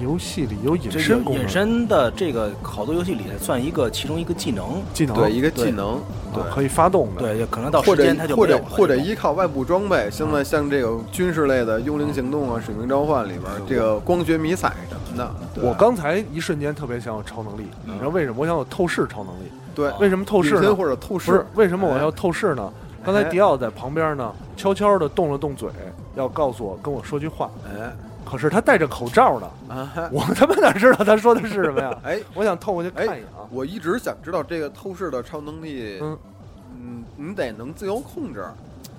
[0.00, 4.82] 游戏里有隐身功能，隐身的这个好多游戏里算一个其中一个技能。
[4.92, 6.00] 技能，对一个技能，
[6.32, 6.46] 对啊。
[6.54, 18.36] 可以发动的，对，可能到时间它就或者没了或者依靠外部装备，现在像这个军事类的《幽灵行动》啊，《使命召唤》里边这个光学迷彩什么的，我刚才一瞬间特别想有超能力，你知道为什么？
[18.38, 19.50] 我想有透视超能力。
[19.74, 20.74] 对为什么透视呢？
[20.74, 22.72] 或者透视不是为什么我要透视呢？
[23.04, 25.68] 刚才哎迪奥在旁边呢，悄悄的动了动嘴，
[26.16, 27.48] 要告诉我跟我说句话。
[27.64, 27.92] 哎
[28.30, 31.98] 可是他戴着口罩呢，啊，我他妈哪知道他说的是什么呀？
[32.04, 33.46] 哎我想透过去看一哎眼啊。
[33.50, 36.18] 我一直想知道这个透视的超能力，嗯
[36.80, 38.44] 嗯，你得能自由控制，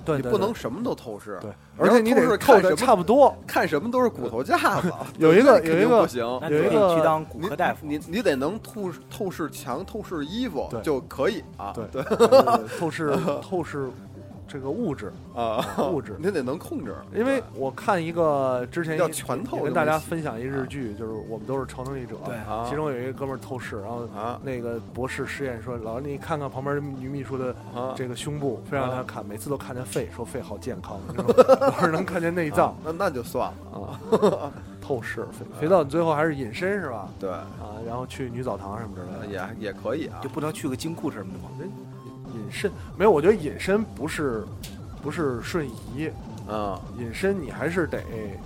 [0.04, 3.34] 对，对你不能什么都透视，对，而且你得透视透的看什么差不多。
[3.46, 7.78] 看什么都是骨头架子， 有一个那肯定有一个不行，那你可以有一个去当骨你科大夫。
[7.82, 12.02] 你你得能透透视墙、透视衣服对就可以啊， 对
[12.78, 13.88] 透视 透视
[14.52, 22.16] 这个物质，啊，物质你得能控制，因为我看一个之前要也全透跟大家分享一日剧，就是我们都是超能力者。
[22.24, 30.98] 对啊其中有一个哥们儿透视，然后啊那个博士实验说：“老师，你看看旁边女秘书的啊这个胸部，非让他看，每次都看见肺，说肺好健康，
[31.60, 34.52] 老是能看见内脏啊那那就算了啊。
[34.82, 35.24] 透视。
[35.30, 37.08] 肥肥皂，你最后还是隐身是吧？
[37.20, 39.48] 对，啊，然后去女澡堂什么之类的。
[39.58, 40.28] 也也可以啊就。
[40.28, 41.70] 不能去个金库什么的吗？
[42.34, 44.44] 隐身没有，我觉得隐身不是
[45.02, 46.10] 不是瞬移，
[46.48, 48.02] 嗯，隐身你还是得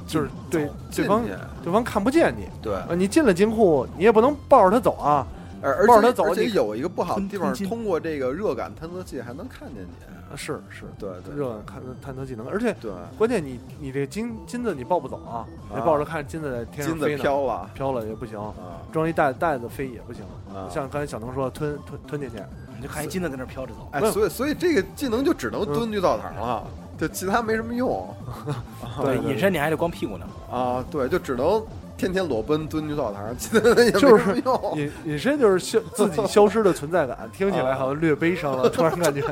[0.06, 1.22] 就是对对方
[1.62, 2.46] 对方看不见你。
[2.62, 5.26] 对，啊，你进了金库，你也不能抱着他走啊。
[5.62, 10.04] 而而抱着他走而且走你有一个不好的地方，通过这个热感探测器还能看见你。
[10.30, 17.70] 啊是是，对对热感探测技能，而且对，关键你你这金金子你抱不走啊，你抱着看金子在天上飞呢，飘了。
[17.72, 18.82] 飘了也不行，啊。
[18.92, 20.22] 装一袋袋子飞也不行。
[20.54, 20.68] 啊！
[20.70, 23.88] 像刚才小能说吞吞吞进去，你就看一金子在那儿飘着走。
[23.92, 26.62] 哎所以所以这个技能就只能嗯蹲女澡堂了，
[26.98, 28.06] 就其他没什么用
[29.02, 30.26] 对对隐身你还得光屁股呢。
[30.52, 30.84] 啊。
[30.90, 31.64] 对，就只能
[31.96, 34.74] 天天裸奔蹲女澡堂，其他也没就是什么用。
[34.76, 38.68] 隐隐身就是消自己消失的存在感，听起来好像略悲伤了。
[38.68, 39.22] 突然感觉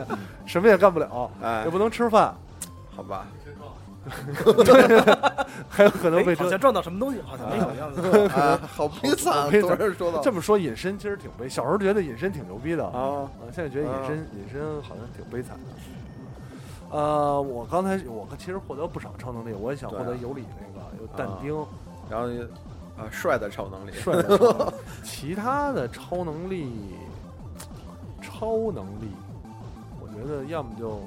[0.46, 2.34] 什么也干不了，哎也，不能吃饭，
[2.96, 3.26] 好吧，
[5.68, 6.58] 还有可能被车哎好像。
[6.60, 8.00] 撞到什么东西，好像没有样子。
[8.34, 11.48] 啊，好悲惨，悲惨突然说到这么说，隐身其实挺悲。
[11.48, 16.96] 小时候觉得隐身挺牛逼的啊，啊，现在觉得隐身隐身好像挺悲惨的。
[16.98, 21.54] 呃，我刚才我其实获得不少超能力，我也想获得尤里那个有但丁
[22.10, 22.28] 然后
[22.96, 24.72] 啊，帅的超能力，帅的超能力，
[25.02, 26.94] 其他的超能力，
[28.20, 29.10] 超能力，
[30.00, 31.00] 我觉得要么就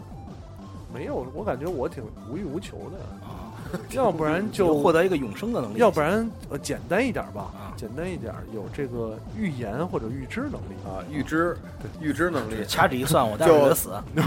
[0.95, 3.51] 没有，我感觉我挺无欲无求的，啊，
[3.91, 10.75] 要不然就获得一个永生的能力，要不然呃简单一点吧，啊简单一点，有这个预言或者预知能力。
[10.85, 11.57] 啊，预知
[11.99, 13.89] 预知能力，掐指一算，我待会儿死。
[14.15, 14.25] 能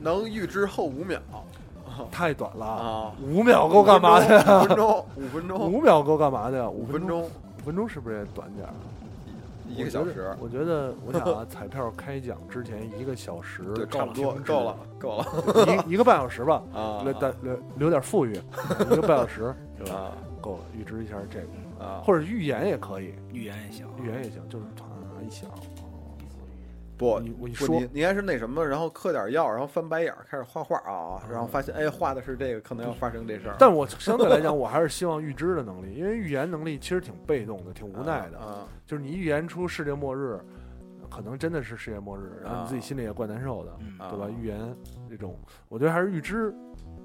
[0.00, 1.20] 能预知后五秒
[2.10, 4.62] 太短了，啊，五秒够干嘛的呀？
[4.62, 6.68] 五分钟，五分钟，五秒够干嘛的呀？
[6.68, 8.74] 五分钟，五分钟是不是也短点儿？
[9.68, 18.32] 一个小时，我觉得，我觉得我想啊，彩票开奖之前一个小时， 对，差不多够了，够了一一个半小时吧， 啊留留留留点富裕，
[18.80, 19.94] 一个半小时 对吧？
[19.94, 22.02] 啊够了，预知一下这个，啊！
[22.04, 25.48] 或者预言也可以，预言也行，预言也行，就是啊一想，
[27.02, 33.56] 不，你我一，说你你应该是那什么，然后嗑点药，然后翻白眼儿，开始画画啊，然后发现哎，画的是这个，可能要发生这事儿。
[33.58, 38.38] 但我相对来讲，我还是希望预知的能力，因为预言能力其实挺被动的，挺无奈的。
[38.38, 40.38] 啊，就是你预言出世界末日，
[41.10, 43.72] 可能真的是世界末日，然后你自己啊心里也怪难受的，
[44.08, 44.28] 对吧？
[44.30, 44.60] 预言
[45.10, 45.36] 这种，
[45.68, 46.54] 我觉得还是预知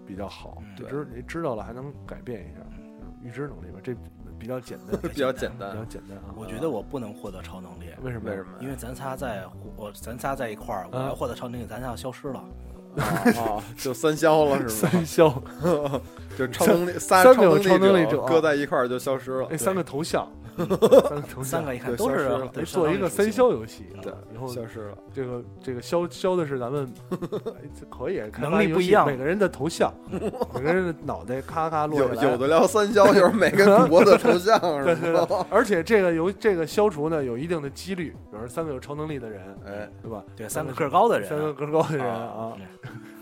[0.06, 2.84] 比较好，嗯预对知你知道了还能改变一下，嗯
[3.24, 3.96] 预知能力吧，这
[4.40, 5.86] 比较简单， 比较简单比较。
[5.86, 6.34] 简单啊。
[6.36, 8.30] 我觉得我不能获得超能力，为什么？
[8.30, 8.50] 为什么？
[8.62, 9.44] 因为咱仨在
[9.76, 12.40] 我咱仨在一块儿，我要获得超能力，咱仨要消失了。
[12.40, 13.04] 啊
[13.38, 15.06] 啊，就三消了是 三？
[15.06, 15.30] 消，
[16.38, 19.58] 就超能力仨三个有超能力者者搁在一块儿就消失了那。
[19.58, 20.28] 三个头像，
[20.58, 22.30] 三个三个，一看都是
[22.66, 24.98] 做一个三消游戏，对啊以后消失了。
[25.14, 29.94] 这个这个消消的是咱们哎这可以能力不一样每个人的头像，
[30.54, 35.26] 每个人的脑袋咔咔落有下来，有的聊三消，就是每个主播的头像 对对是吗？
[35.28, 40.24] 对，而且这个游这个消除呢有一定的几率，比如说三个有超能力的人，哎，对吧？
[40.36, 42.54] 对三个个高的人，三个个高的人啊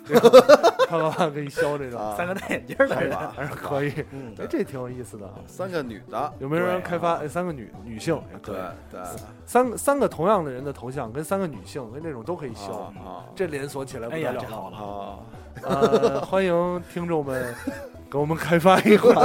[0.88, 3.92] 啪啪啪 可以削这种，啊三个戴眼镜儿的人，还是可以。
[4.12, 5.28] 嗯，哎，这挺有意思的。
[5.48, 8.64] 三个女的，有没有人对开发哎三个女女性也可对以？
[8.92, 9.02] 对，
[9.46, 12.94] 三个三个同样的人的头像跟三个女性跟这种都可以削
[13.36, 15.20] 这连锁起来不哎呀，得了这好了，啊！
[15.64, 17.54] 呃，欢迎听众们
[18.12, 19.16] 给我们开发一款，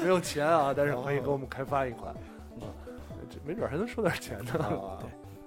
[0.00, 2.12] 没有钱啊，但是可以给我们开发一款，
[2.60, 2.64] 啊，
[3.28, 4.98] 这没准还能收点钱呢，啊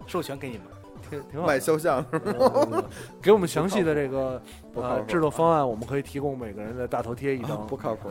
[0.06, 0.68] 授权给你们。
[1.14, 1.60] 挺挺好卖。
[1.60, 2.34] 肖像是吗？
[2.72, 2.84] 呃
[3.22, 4.42] 给我们详细的这个
[4.76, 8.10] 呃制作方案，我们可以提供每个人的大头贴一张，不靠谱。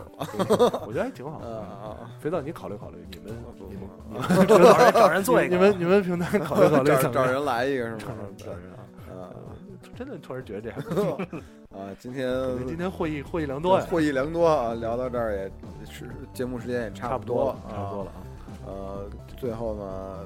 [0.87, 1.57] 我觉得还挺好啊的。
[1.59, 1.97] 啊！
[2.21, 3.35] 肥皂，你考虑考虑，你们
[3.69, 3.87] 你们
[4.29, 8.01] 你们找人找人做一个，你们你们平台考虑考虑找人来一个是吗？
[8.37, 8.79] 找人啊！
[9.11, 9.31] 啊
[9.95, 11.21] 真的突然觉得这样不错。
[11.77, 11.89] 啊！
[11.99, 12.31] 今天
[12.67, 14.75] 今天会议会议良多呀，获益良多啊！
[14.75, 15.51] 聊到这儿也
[15.91, 18.21] 是节目时间也差不多了，啊差不多了啊。
[18.67, 20.19] 呃，最后呢，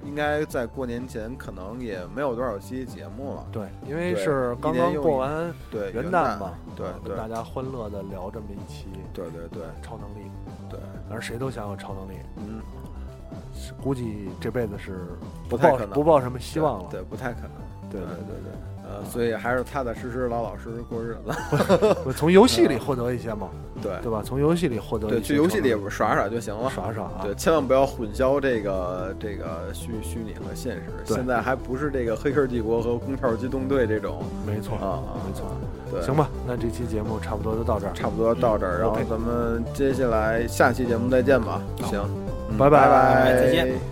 [0.00, 0.08] 对。
[0.08, 3.46] 应该在过年前可能也没有多少期节目了。
[3.52, 9.62] 对，因为是刚刚过完对，元旦嘛，对啊跟大家欢乐的聊这么一期对对对。
[9.82, 10.30] 超能力，
[10.68, 10.78] 对，
[11.08, 12.60] 反正谁都想有超能力，嗯，
[13.54, 15.06] 是估计这辈子是
[15.48, 16.88] 不太可能不抱什么希望了。
[16.90, 17.90] 对，不太可能。
[17.90, 18.42] 对对对。
[18.42, 21.96] 对呃，所以还是踏踏实实、老老实实过日子。
[22.04, 23.48] 我从游戏里获得一些嘛，
[23.80, 24.22] 对对吧？
[24.24, 26.68] 从游戏里获得对，去游戏里耍耍就行了。
[26.70, 30.82] 耍耍啊，对，千万不要混淆这个这个虚虚拟和现实。
[31.04, 35.46] 现在还不是这个《黑客帝国》和《空跳机动队》这种没错啊啊，没错。
[35.90, 41.60] 对，行吧，那这期节目差不多就到这儿，差不多到这儿，然后咱们接下来下期节目再见吧。
[41.84, 42.02] 行，
[42.58, 43.91] 拜拜，再见。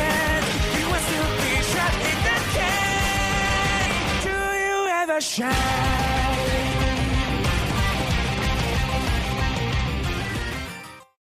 [0.00, 4.24] Affection, you will still be trapped in that cage.
[4.24, 6.29] Do you ever shine?